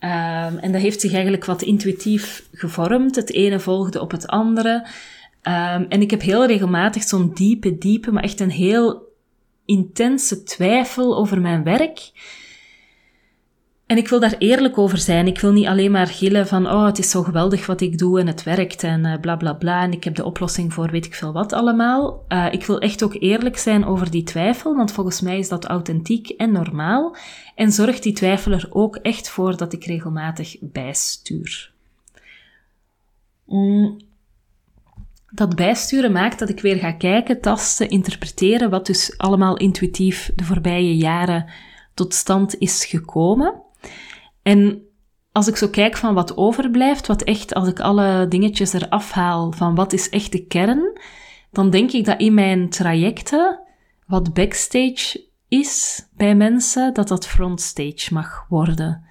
Um, 0.05 0.57
en 0.57 0.71
dat 0.71 0.81
heeft 0.81 1.01
zich 1.01 1.13
eigenlijk 1.13 1.45
wat 1.45 1.61
intuïtief 1.61 2.47
gevormd. 2.51 3.15
Het 3.15 3.31
ene 3.31 3.59
volgde 3.59 4.01
op 4.01 4.11
het 4.11 4.27
andere. 4.27 4.73
Um, 5.43 5.85
en 5.89 6.01
ik 6.01 6.11
heb 6.11 6.21
heel 6.21 6.45
regelmatig 6.45 7.03
zo'n 7.03 7.31
diepe, 7.33 7.77
diepe, 7.77 8.11
maar 8.11 8.23
echt 8.23 8.39
een 8.39 8.51
heel 8.51 9.13
intense 9.65 10.43
twijfel 10.43 11.17
over 11.17 11.41
mijn 11.41 11.63
werk. 11.63 12.11
En 13.85 13.97
ik 13.97 14.07
wil 14.07 14.19
daar 14.19 14.35
eerlijk 14.37 14.77
over 14.77 14.97
zijn. 14.97 15.27
Ik 15.27 15.39
wil 15.39 15.51
niet 15.51 15.65
alleen 15.65 15.91
maar 15.91 16.07
gillen 16.07 16.47
van, 16.47 16.67
oh, 16.67 16.85
het 16.85 16.97
is 16.97 17.09
zo 17.09 17.23
geweldig 17.23 17.65
wat 17.65 17.81
ik 17.81 17.97
doe 17.97 18.19
en 18.19 18.27
het 18.27 18.43
werkt 18.43 18.83
en 18.83 19.05
uh, 19.05 19.19
bla 19.19 19.35
bla 19.35 19.53
bla. 19.53 19.81
En 19.81 19.91
ik 19.91 20.03
heb 20.03 20.15
de 20.15 20.25
oplossing 20.25 20.73
voor 20.73 20.91
weet 20.91 21.05
ik 21.05 21.15
veel 21.15 21.33
wat 21.33 21.53
allemaal. 21.53 22.25
Uh, 22.29 22.47
ik 22.51 22.65
wil 22.65 22.79
echt 22.79 23.03
ook 23.03 23.15
eerlijk 23.19 23.57
zijn 23.57 23.85
over 23.85 24.11
die 24.11 24.23
twijfel, 24.23 24.75
want 24.75 24.91
volgens 24.91 25.21
mij 25.21 25.37
is 25.37 25.49
dat 25.49 25.65
authentiek 25.65 26.29
en 26.29 26.51
normaal. 26.51 27.15
En 27.55 27.71
zorgt 27.71 28.03
die 28.03 28.13
twijfel 28.13 28.51
er 28.51 28.67
ook 28.69 28.95
echt 28.95 29.29
voor 29.29 29.57
dat 29.57 29.73
ik 29.73 29.85
regelmatig 29.85 30.55
bijstuur. 30.61 31.73
Mm. 33.45 33.99
dat 35.31 35.55
bijsturen 35.55 36.11
maakt 36.11 36.39
dat 36.39 36.49
ik 36.49 36.59
weer 36.59 36.77
ga 36.77 36.91
kijken, 36.91 37.41
tasten, 37.41 37.89
interpreteren, 37.89 38.69
wat 38.69 38.85
dus 38.85 39.17
allemaal 39.17 39.57
intuïtief 39.57 40.31
de 40.35 40.43
voorbije 40.43 40.97
jaren 40.97 41.45
tot 41.93 42.13
stand 42.13 42.57
is 42.57 42.85
gekomen. 42.85 43.63
En 44.45 44.81
als 45.31 45.47
ik 45.47 45.55
zo 45.55 45.67
kijk 45.67 45.97
van 45.97 46.13
wat 46.13 46.37
overblijft, 46.37 47.07
wat 47.07 47.21
echt, 47.21 47.53
als 47.53 47.67
ik 47.67 47.79
alle 47.79 48.27
dingetjes 48.27 48.73
eraf 48.73 49.11
haal 49.11 49.51
van 49.51 49.75
wat 49.75 49.93
is 49.93 50.09
echt 50.09 50.31
de 50.31 50.45
kern, 50.45 50.99
dan 51.51 51.69
denk 51.69 51.91
ik 51.91 52.05
dat 52.05 52.19
in 52.19 52.33
mijn 52.33 52.69
trajecten, 52.69 53.59
wat 54.07 54.33
backstage 54.33 55.29
is 55.47 56.05
bij 56.15 56.35
mensen, 56.35 56.93
dat 56.93 57.07
dat 57.07 57.27
frontstage 57.27 58.13
mag 58.13 58.45
worden. 58.49 59.03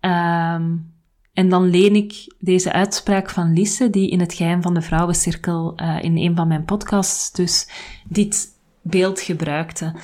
Um, 0.00 0.92
en 1.32 1.48
dan 1.48 1.70
leen 1.70 1.94
ik 1.94 2.34
deze 2.38 2.72
uitspraak 2.72 3.30
van 3.30 3.52
Lisse, 3.52 3.90
die 3.90 4.10
in 4.10 4.20
het 4.20 4.34
geheim 4.34 4.62
van 4.62 4.74
de 4.74 4.82
vrouwencirkel 4.82 5.72
uh, 5.76 6.02
in 6.02 6.16
een 6.16 6.36
van 6.36 6.48
mijn 6.48 6.64
podcasts 6.64 7.32
dus 7.32 7.68
dit 8.08 8.48
beeld 8.82 9.20
gebruikte. 9.20 9.94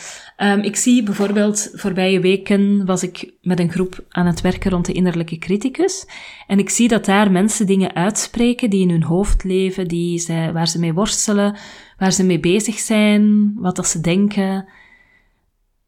Um, 0.42 0.60
ik 0.60 0.76
zie 0.76 1.02
bijvoorbeeld, 1.02 1.70
voorbije 1.74 2.20
weken 2.20 2.86
was 2.86 3.02
ik 3.02 3.32
met 3.42 3.60
een 3.60 3.70
groep 3.70 4.04
aan 4.08 4.26
het 4.26 4.40
werken 4.40 4.70
rond 4.70 4.86
de 4.86 4.92
innerlijke 4.92 5.38
criticus. 5.38 6.06
En 6.46 6.58
ik 6.58 6.70
zie 6.70 6.88
dat 6.88 7.04
daar 7.04 7.30
mensen 7.30 7.66
dingen 7.66 7.94
uitspreken 7.94 8.70
die 8.70 8.80
in 8.82 8.90
hun 8.90 9.02
hoofd 9.02 9.44
leven, 9.44 9.88
die 9.88 10.18
ze, 10.18 10.50
waar 10.52 10.68
ze 10.68 10.78
mee 10.78 10.92
worstelen, 10.92 11.56
waar 11.98 12.12
ze 12.12 12.24
mee 12.24 12.40
bezig 12.40 12.78
zijn, 12.78 13.52
wat 13.56 13.76
dat 13.76 13.86
ze 13.86 14.00
denken. 14.00 14.68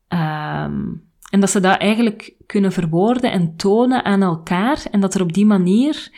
Um, 0.08 1.10
en 1.30 1.40
dat 1.40 1.50
ze 1.50 1.60
dat 1.60 1.78
eigenlijk 1.78 2.34
kunnen 2.46 2.72
verwoorden 2.72 3.32
en 3.32 3.56
tonen 3.56 4.04
aan 4.04 4.22
elkaar. 4.22 4.82
En 4.90 5.00
dat 5.00 5.14
er 5.14 5.22
op 5.22 5.32
die 5.32 5.46
manier 5.46 6.10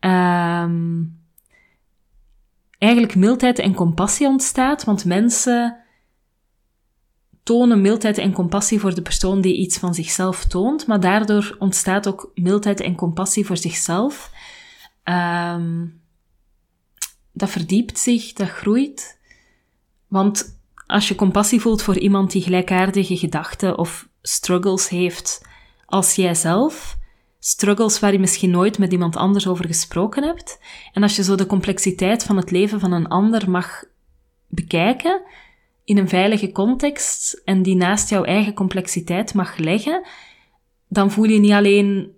um, 0.00 1.18
eigenlijk 2.78 3.14
mildheid 3.14 3.58
en 3.58 3.74
compassie 3.74 4.26
ontstaat. 4.26 4.84
Want 4.84 5.04
mensen 5.04 5.85
tonen 7.46 7.80
mildheid 7.80 8.18
en 8.18 8.32
compassie 8.32 8.80
voor 8.80 8.94
de 8.94 9.02
persoon 9.02 9.40
die 9.40 9.56
iets 9.56 9.78
van 9.78 9.94
zichzelf 9.94 10.44
toont. 10.44 10.86
Maar 10.86 11.00
daardoor 11.00 11.56
ontstaat 11.58 12.08
ook 12.08 12.30
mildheid 12.34 12.80
en 12.80 12.94
compassie 12.94 13.46
voor 13.46 13.56
zichzelf. 13.56 14.30
Um, 15.04 16.00
dat 17.32 17.50
verdiept 17.50 17.98
zich, 17.98 18.32
dat 18.32 18.48
groeit. 18.48 19.18
Want 20.08 20.58
als 20.86 21.08
je 21.08 21.14
compassie 21.14 21.60
voelt 21.60 21.82
voor 21.82 21.98
iemand 21.98 22.30
die 22.30 22.42
gelijkaardige 22.42 23.16
gedachten 23.16 23.78
of 23.78 24.08
struggles 24.22 24.88
heeft 24.88 25.46
als 25.86 26.14
jijzelf. 26.14 26.98
Struggles 27.38 28.00
waar 28.00 28.12
je 28.12 28.18
misschien 28.18 28.50
nooit 28.50 28.78
met 28.78 28.92
iemand 28.92 29.16
anders 29.16 29.46
over 29.46 29.66
gesproken 29.66 30.22
hebt. 30.22 30.58
En 30.92 31.02
als 31.02 31.16
je 31.16 31.22
zo 31.22 31.34
de 31.34 31.46
complexiteit 31.46 32.24
van 32.24 32.36
het 32.36 32.50
leven 32.50 32.80
van 32.80 32.92
een 32.92 33.08
ander 33.08 33.50
mag 33.50 33.84
bekijken 34.48 35.22
in 35.86 35.98
een 35.98 36.08
veilige 36.08 36.52
context 36.52 37.42
en 37.44 37.62
die 37.62 37.76
naast 37.76 38.08
jouw 38.08 38.24
eigen 38.24 38.54
complexiteit 38.54 39.34
mag 39.34 39.56
leggen, 39.56 40.06
dan 40.88 41.10
voel 41.10 41.24
je 41.24 41.38
niet 41.38 41.52
alleen 41.52 42.14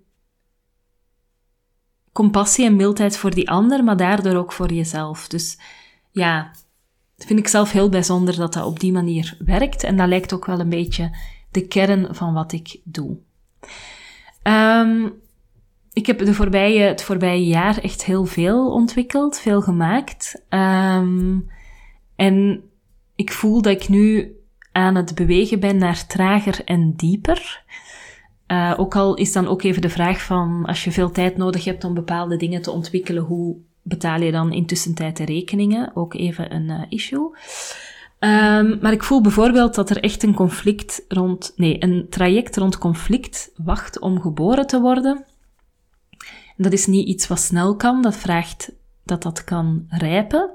compassie 2.13 2.65
en 2.65 2.77
mildheid 2.77 3.17
voor 3.17 3.35
die 3.35 3.51
ander, 3.51 3.85
maar 3.85 3.97
daardoor 3.97 4.35
ook 4.35 4.53
voor 4.53 4.73
jezelf. 4.73 5.29
Dus 5.29 5.59
ja, 6.11 6.51
vind 7.17 7.39
ik 7.39 7.49
zelf 7.49 7.73
heel 7.73 7.89
bijzonder 7.89 8.37
dat 8.37 8.53
dat 8.53 8.65
op 8.65 8.81
die 8.81 8.93
manier 8.93 9.37
werkt. 9.45 9.83
En 9.83 9.97
dat 9.97 10.09
lijkt 10.09 10.33
ook 10.33 10.47
wel 10.47 10.61
een 10.61 10.69
beetje 10.69 11.17
de 11.51 11.67
kern 11.67 12.15
van 12.15 12.33
wat 12.33 12.53
ik 12.53 12.81
doe. 12.85 13.19
Um, 14.43 15.13
ik 15.93 16.07
heb 16.07 16.19
de 16.19 16.35
voorbije, 16.35 16.81
het 16.81 17.03
voorbije 17.03 17.47
jaar 17.47 17.79
echt 17.79 18.05
heel 18.05 18.25
veel 18.25 18.73
ontwikkeld, 18.73 19.39
veel 19.39 19.61
gemaakt. 19.61 20.43
Um, 20.49 21.51
en 22.17 22.63
ik 23.19 23.33
voel 23.33 23.63
dat 23.63 23.73
ik 23.73 23.89
nu 23.89 24.37
aan 24.73 24.95
het 24.95 25.15
bewegen 25.15 25.61
ben 25.61 25.77
naar 25.79 26.07
trager 26.07 26.65
en 26.65 26.93
dieper. 26.97 27.63
Uh, 28.47 28.75
ook 28.77 28.97
al 28.97 29.15
is 29.15 29.33
dan 29.33 29.47
ook 29.47 29.63
even 29.63 29.83
de 29.83 29.89
vraag 29.89 30.23
van, 30.23 30.65
als 30.67 30.85
je 30.85 30.91
veel 30.91 31.11
tijd 31.11 31.37
nodig 31.37 31.65
hebt 31.65 31.85
om 31.85 31.95
bepaalde 31.95 32.37
dingen 32.37 32.63
te 32.63 32.71
ontwikkelen, 32.71 33.23
hoe 33.23 33.57
betaal 33.83 34.21
je 34.21 34.33
dan 34.33 34.53
intussen 34.53 34.95
tijd 34.95 35.17
de 35.17 35.25
rekeningen? 35.25 35.91
Ook 35.95 36.15
even 36.15 36.55
een 36.55 36.69
uh, 36.69 36.83
issue. 36.89 37.37
Um, 38.21 38.79
maar 38.81 38.93
ik 38.93 39.03
voel 39.03 39.21
bijvoorbeeld 39.21 39.75
dat 39.75 39.91
er 39.91 40.03
echt 40.03 40.23
een 40.23 40.35
conflict 40.35 41.05
rond, 41.09 41.53
nee, 41.57 41.83
een 41.83 42.07
traject 42.11 42.57
rond 42.57 42.79
conflict 42.79 43.51
wacht 43.57 44.01
om 44.01 44.21
geboren 44.21 44.67
te 44.67 44.81
worden. 44.81 45.25
Dat 46.57 46.73
is 46.73 46.87
niet 46.87 47.09
iets 47.09 47.27
wat 47.27 47.41
snel 47.41 47.77
kan, 47.77 48.03
dat 48.03 48.17
vraagt 48.17 48.73
dat 49.05 49.23
dat 49.23 49.45
kan 49.45 49.87
rijpen. 49.89 50.51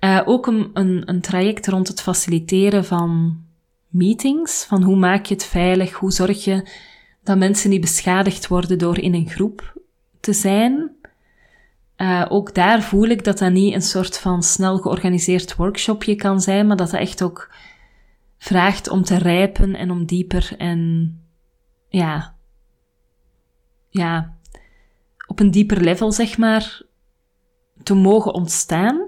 Uh, 0.00 0.20
ook 0.24 0.46
een, 0.46 0.70
een, 1.04 1.20
traject 1.20 1.66
rond 1.66 1.88
het 1.88 2.00
faciliteren 2.00 2.84
van 2.84 3.40
meetings, 3.88 4.64
van 4.64 4.82
hoe 4.82 4.96
maak 4.96 5.26
je 5.26 5.34
het 5.34 5.44
veilig, 5.44 5.92
hoe 5.92 6.12
zorg 6.12 6.44
je 6.44 6.68
dat 7.22 7.38
mensen 7.38 7.70
niet 7.70 7.80
beschadigd 7.80 8.48
worden 8.48 8.78
door 8.78 8.98
in 8.98 9.14
een 9.14 9.28
groep 9.28 9.80
te 10.20 10.32
zijn. 10.32 10.96
Uh, 11.96 12.26
ook 12.28 12.54
daar 12.54 12.82
voel 12.82 13.06
ik 13.06 13.24
dat 13.24 13.38
dat 13.38 13.52
niet 13.52 13.74
een 13.74 13.82
soort 13.82 14.18
van 14.18 14.42
snel 14.42 14.78
georganiseerd 14.78 15.56
workshopje 15.56 16.14
kan 16.14 16.40
zijn, 16.40 16.66
maar 16.66 16.76
dat 16.76 16.90
dat 16.90 17.00
echt 17.00 17.22
ook 17.22 17.50
vraagt 18.38 18.88
om 18.88 19.02
te 19.02 19.16
rijpen 19.16 19.74
en 19.74 19.90
om 19.90 20.06
dieper 20.06 20.54
en 20.58 21.12
ja, 21.88 22.34
ja, 23.88 24.36
op 25.26 25.40
een 25.40 25.50
dieper 25.50 25.80
level 25.80 26.12
zeg 26.12 26.38
maar 26.38 26.82
te 27.82 27.94
mogen 27.94 28.34
ontstaan. 28.34 29.07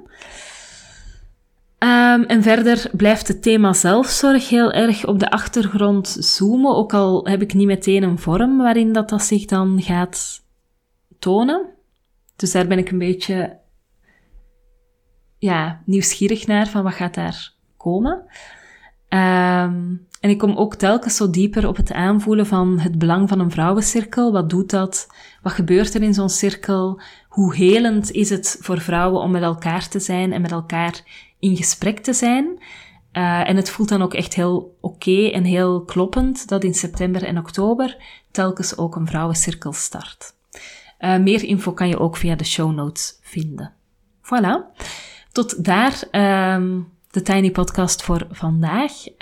Um, 1.84 2.24
en 2.24 2.42
verder 2.42 2.90
blijft 2.92 3.28
het 3.28 3.42
thema 3.42 3.72
zelfzorg 3.72 4.48
heel 4.48 4.72
erg 4.72 5.06
op 5.06 5.18
de 5.18 5.30
achtergrond 5.30 6.16
zoomen, 6.18 6.76
ook 6.76 6.94
al 6.94 7.26
heb 7.26 7.42
ik 7.42 7.54
niet 7.54 7.66
meteen 7.66 8.02
een 8.02 8.18
vorm 8.18 8.58
waarin 8.58 8.92
dat, 8.92 9.08
dat 9.08 9.22
zich 9.22 9.44
dan 9.44 9.82
gaat 9.82 10.42
tonen. 11.18 11.66
Dus 12.36 12.52
daar 12.52 12.66
ben 12.66 12.78
ik 12.78 12.90
een 12.90 12.98
beetje 12.98 13.58
ja, 15.38 15.82
nieuwsgierig 15.84 16.46
naar 16.46 16.68
van 16.68 16.82
wat 16.82 16.94
gaat 16.94 17.14
daar 17.14 17.52
komen. 17.76 18.24
Um, 19.08 20.06
en 20.20 20.30
ik 20.30 20.38
kom 20.38 20.56
ook 20.56 20.74
telkens 20.74 21.16
zo 21.16 21.30
dieper 21.30 21.68
op 21.68 21.76
het 21.76 21.92
aanvoelen 21.92 22.46
van 22.46 22.78
het 22.78 22.98
belang 22.98 23.28
van 23.28 23.40
een 23.40 23.50
vrouwencirkel. 23.50 24.32
Wat 24.32 24.50
doet 24.50 24.70
dat? 24.70 25.08
Wat 25.42 25.52
gebeurt 25.52 25.94
er 25.94 26.02
in 26.02 26.14
zo'n 26.14 26.28
cirkel? 26.28 27.00
Hoe 27.28 27.54
helend 27.54 28.10
is 28.10 28.30
het 28.30 28.58
voor 28.60 28.80
vrouwen 28.80 29.20
om 29.20 29.30
met 29.30 29.42
elkaar 29.42 29.88
te 29.88 30.00
zijn 30.00 30.32
en 30.32 30.40
met 30.40 30.50
elkaar 30.50 31.02
in 31.40 31.56
gesprek 31.56 31.98
te 31.98 32.12
zijn? 32.12 32.62
Uh, 33.12 33.48
en 33.48 33.56
het 33.56 33.70
voelt 33.70 33.88
dan 33.88 34.02
ook 34.02 34.14
echt 34.14 34.34
heel 34.34 34.76
oké 34.80 35.28
en 35.28 35.44
heel 35.44 35.84
kloppend 35.84 36.48
dat 36.48 36.64
in 36.64 36.74
september 36.74 37.24
en 37.24 37.38
oktober 37.38 37.96
telkens 38.30 38.76
ook 38.76 38.96
een 38.96 39.06
vrouwencirkel 39.06 39.72
start. 39.72 40.34
Uh, 41.00 41.16
meer 41.16 41.44
info 41.44 41.72
kan 41.72 41.88
je 41.88 41.98
ook 41.98 42.16
via 42.16 42.34
de 42.34 42.44
show 42.44 42.74
notes 42.74 43.18
vinden. 43.22 43.72
Voilà. 44.22 44.82
Tot 45.32 45.64
daar 45.64 46.02
um, 46.54 46.88
de 47.10 47.22
Tiny 47.22 47.50
Podcast 47.50 48.02
voor 48.02 48.26
vandaag, 48.30 49.08
uh, 49.08 49.14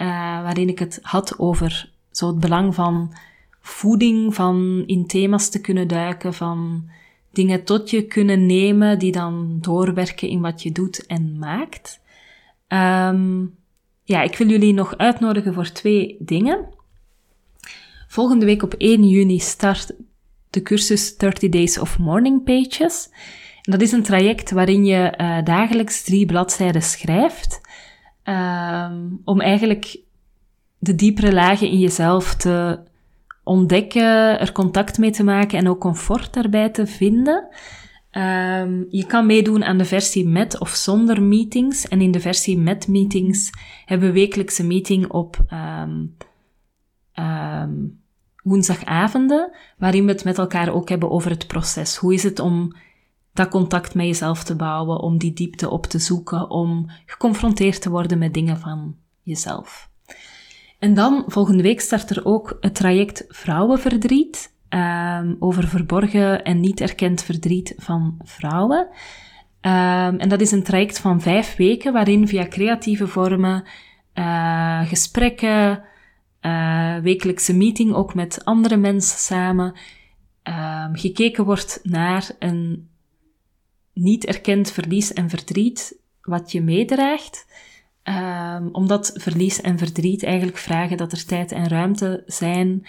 waarin 0.42 0.68
ik 0.68 0.78
het 0.78 0.98
had 1.02 1.38
over 1.38 1.90
zo 2.10 2.26
het 2.26 2.38
belang 2.40 2.74
van 2.74 3.14
voeding, 3.60 4.34
van 4.34 4.82
in 4.86 5.06
thema's 5.06 5.48
te 5.48 5.60
kunnen 5.60 5.88
duiken, 5.88 6.34
van 6.34 6.90
dingen 7.30 7.64
tot 7.64 7.90
je 7.90 8.02
kunnen 8.02 8.46
nemen 8.46 8.98
die 8.98 9.12
dan 9.12 9.58
doorwerken 9.60 10.28
in 10.28 10.40
wat 10.40 10.62
je 10.62 10.72
doet 10.72 11.06
en 11.06 11.38
maakt. 11.38 12.00
Um, 12.68 13.56
ja, 14.04 14.22
ik 14.22 14.36
wil 14.36 14.48
jullie 14.48 14.72
nog 14.72 14.96
uitnodigen 14.96 15.54
voor 15.54 15.72
twee 15.72 16.16
dingen. 16.18 16.66
Volgende 18.08 18.44
week 18.44 18.62
op 18.62 18.74
1 18.74 19.08
juni 19.08 19.38
start 19.38 19.92
de 20.50 20.62
cursus 20.62 21.16
30 21.16 21.50
Days 21.50 21.78
of 21.78 21.98
Morning 21.98 22.44
Pages. 22.44 23.08
En 23.62 23.72
dat 23.72 23.80
is 23.80 23.92
een 23.92 24.02
traject 24.02 24.50
waarin 24.50 24.84
je 24.84 25.14
uh, 25.20 25.44
dagelijks 25.44 26.04
drie 26.04 26.26
bladzijden 26.26 26.82
schrijft, 26.82 27.60
um, 28.24 29.20
om 29.24 29.40
eigenlijk 29.40 29.98
de 30.78 30.94
diepere 30.94 31.32
lagen 31.32 31.68
in 31.68 31.78
jezelf 31.78 32.34
te 32.34 32.78
ontdekken, 33.44 34.40
er 34.40 34.52
contact 34.52 34.98
mee 34.98 35.10
te 35.10 35.24
maken 35.24 35.58
en 35.58 35.68
ook 35.68 35.80
comfort 35.80 36.32
daarbij 36.32 36.68
te 36.68 36.86
vinden. 36.86 37.48
Um, 38.12 38.86
je 38.90 39.04
kan 39.06 39.26
meedoen 39.26 39.64
aan 39.64 39.78
de 39.78 39.84
versie 39.84 40.28
met 40.28 40.60
of 40.60 40.68
zonder 40.68 41.22
meetings. 41.22 41.88
En 41.88 42.00
in 42.00 42.10
de 42.10 42.20
versie 42.20 42.58
met 42.58 42.88
meetings 42.88 43.50
hebben 43.84 44.08
we 44.08 44.14
wekelijkse 44.14 44.64
meeting 44.64 45.10
op 45.10 45.44
um, 45.52 46.16
um, 47.14 48.00
woensdagavonden, 48.42 49.50
waarin 49.78 50.04
we 50.04 50.12
het 50.12 50.24
met 50.24 50.38
elkaar 50.38 50.72
ook 50.74 50.88
hebben 50.88 51.10
over 51.10 51.30
het 51.30 51.46
proces. 51.46 51.96
Hoe 51.96 52.14
is 52.14 52.22
het 52.22 52.38
om 52.38 52.72
dat 53.32 53.48
contact 53.48 53.94
met 53.94 54.06
jezelf 54.06 54.44
te 54.44 54.56
bouwen, 54.56 55.00
om 55.00 55.18
die 55.18 55.32
diepte 55.32 55.70
op 55.70 55.86
te 55.86 55.98
zoeken, 55.98 56.50
om 56.50 56.90
geconfronteerd 57.06 57.82
te 57.82 57.90
worden 57.90 58.18
met 58.18 58.34
dingen 58.34 58.58
van 58.58 58.96
jezelf. 59.22 59.90
En 60.78 60.94
dan, 60.94 61.24
volgende 61.26 61.62
week 61.62 61.80
start 61.80 62.10
er 62.10 62.24
ook 62.24 62.56
het 62.60 62.74
traject 62.74 63.24
Vrouwenverdriet, 63.28 64.52
um, 64.68 65.36
over 65.38 65.68
verborgen 65.68 66.44
en 66.44 66.60
niet 66.60 66.80
erkend 66.80 67.22
verdriet 67.22 67.74
van 67.76 68.18
vrouwen. 68.24 68.88
Ehm, 69.60 70.16
en 70.16 70.28
dat 70.28 70.40
is 70.40 70.50
een 70.50 70.62
traject 70.62 70.98
van 70.98 71.20
vijf 71.20 71.56
weken 71.56 71.92
waarin 71.92 72.28
via 72.28 72.46
creatieve 72.48 73.06
vormen, 73.06 73.64
uh, 74.14 74.88
gesprekken, 74.88 75.82
uh, 76.42 76.96
wekelijkse 76.98 77.56
meeting 77.56 77.94
ook 77.94 78.14
met 78.14 78.44
andere 78.44 78.76
mensen 78.76 79.18
samen, 79.18 79.74
um, 80.42 80.96
gekeken 80.96 81.44
wordt 81.44 81.80
naar 81.82 82.30
een 82.38 82.88
niet 83.92 84.24
erkend 84.24 84.70
verlies 84.70 85.12
en 85.12 85.28
verdriet 85.28 85.98
wat 86.20 86.52
je 86.52 86.62
meedraagt. 86.62 87.46
Omdat 88.72 89.12
verlies 89.14 89.60
en 89.60 89.78
verdriet 89.78 90.22
eigenlijk 90.22 90.56
vragen 90.56 90.96
dat 90.96 91.12
er 91.12 91.24
tijd 91.24 91.52
en 91.52 91.68
ruimte 91.68 92.22
zijn, 92.26 92.86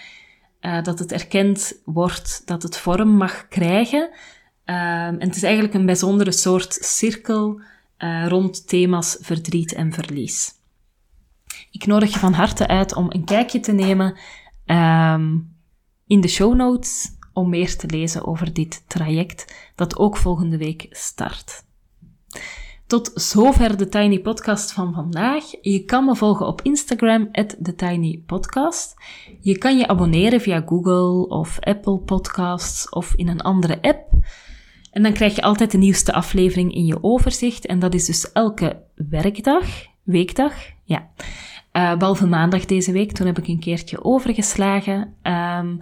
uh, 0.60 0.82
dat 0.82 0.98
het 0.98 1.12
erkend 1.12 1.80
wordt, 1.84 2.42
dat 2.44 2.62
het 2.62 2.76
vorm 2.76 3.08
mag 3.08 3.48
krijgen. 3.48 4.02
Um, 4.02 5.16
en 5.18 5.26
het 5.26 5.36
is 5.36 5.42
eigenlijk 5.42 5.74
een 5.74 5.86
bijzondere 5.86 6.32
soort 6.32 6.72
cirkel 6.80 7.60
uh, 7.98 8.26
rond 8.28 8.68
thema's 8.68 9.16
verdriet 9.20 9.72
en 9.72 9.92
verlies. 9.92 10.52
Ik 11.70 11.86
nodig 11.86 12.12
je 12.12 12.18
van 12.18 12.32
harte 12.32 12.66
uit 12.66 12.94
om 12.94 13.06
een 13.08 13.24
kijkje 13.24 13.60
te 13.60 13.72
nemen 13.72 14.18
um, 14.66 15.56
in 16.06 16.20
de 16.20 16.28
show 16.28 16.54
notes 16.54 17.08
om 17.32 17.48
meer 17.48 17.76
te 17.76 17.86
lezen 17.86 18.26
over 18.26 18.52
dit 18.52 18.82
traject 18.88 19.54
dat 19.74 19.96
ook 19.96 20.16
volgende 20.16 20.56
week 20.56 20.86
start. 20.90 21.64
Tot 22.90 23.10
zover 23.14 23.76
de 23.76 23.88
Tiny 23.88 24.20
Podcast 24.20 24.72
van 24.72 24.92
vandaag. 24.92 25.44
Je 25.60 25.84
kan 25.84 26.04
me 26.04 26.16
volgen 26.16 26.46
op 26.46 26.62
Instagram, 26.62 27.32
TheTinyPodcast. 27.32 28.94
Je 29.40 29.58
kan 29.58 29.78
je 29.78 29.88
abonneren 29.88 30.40
via 30.40 30.62
Google 30.66 31.28
of 31.28 31.60
Apple 31.60 31.98
Podcasts 31.98 32.88
of 32.88 33.14
in 33.14 33.28
een 33.28 33.40
andere 33.40 33.82
app. 33.82 34.12
En 34.90 35.02
dan 35.02 35.12
krijg 35.12 35.34
je 35.34 35.42
altijd 35.42 35.70
de 35.70 35.78
nieuwste 35.78 36.12
aflevering 36.12 36.74
in 36.74 36.86
je 36.86 37.02
overzicht. 37.02 37.66
En 37.66 37.78
dat 37.78 37.94
is 37.94 38.06
dus 38.06 38.32
elke 38.32 38.82
werkdag, 38.94 39.66
weekdag, 40.02 40.54
ja. 40.84 41.10
Uh, 41.72 41.96
behalve 41.96 42.26
maandag 42.26 42.64
deze 42.64 42.92
week, 42.92 43.12
toen 43.12 43.26
heb 43.26 43.38
ik 43.38 43.48
een 43.48 43.60
keertje 43.60 44.04
overgeslagen. 44.04 45.14
Um, 45.22 45.78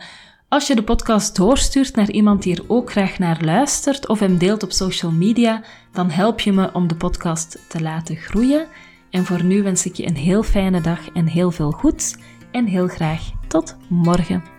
als 0.48 0.66
je 0.66 0.74
de 0.74 0.82
podcast 0.82 1.36
doorstuurt 1.36 1.96
naar 1.96 2.10
iemand 2.10 2.42
die 2.42 2.56
er 2.56 2.64
ook 2.66 2.90
graag 2.90 3.18
naar 3.18 3.44
luistert 3.44 4.08
of 4.08 4.18
hem 4.18 4.38
deelt 4.38 4.62
op 4.62 4.72
social 4.72 5.12
media, 5.12 5.62
dan 5.92 6.10
help 6.10 6.40
je 6.40 6.52
me 6.52 6.72
om 6.72 6.88
de 6.88 6.96
podcast 6.96 7.58
te 7.68 7.80
laten 7.80 8.16
groeien. 8.16 8.66
En 9.10 9.24
voor 9.24 9.44
nu 9.44 9.62
wens 9.62 9.86
ik 9.86 9.94
je 9.94 10.06
een 10.06 10.16
heel 10.16 10.42
fijne 10.42 10.80
dag 10.80 11.08
en 11.12 11.26
heel 11.26 11.50
veel 11.50 11.70
goeds. 11.70 12.16
En 12.50 12.66
heel 12.66 12.88
graag 12.88 13.30
tot 13.48 13.76
morgen. 13.88 14.57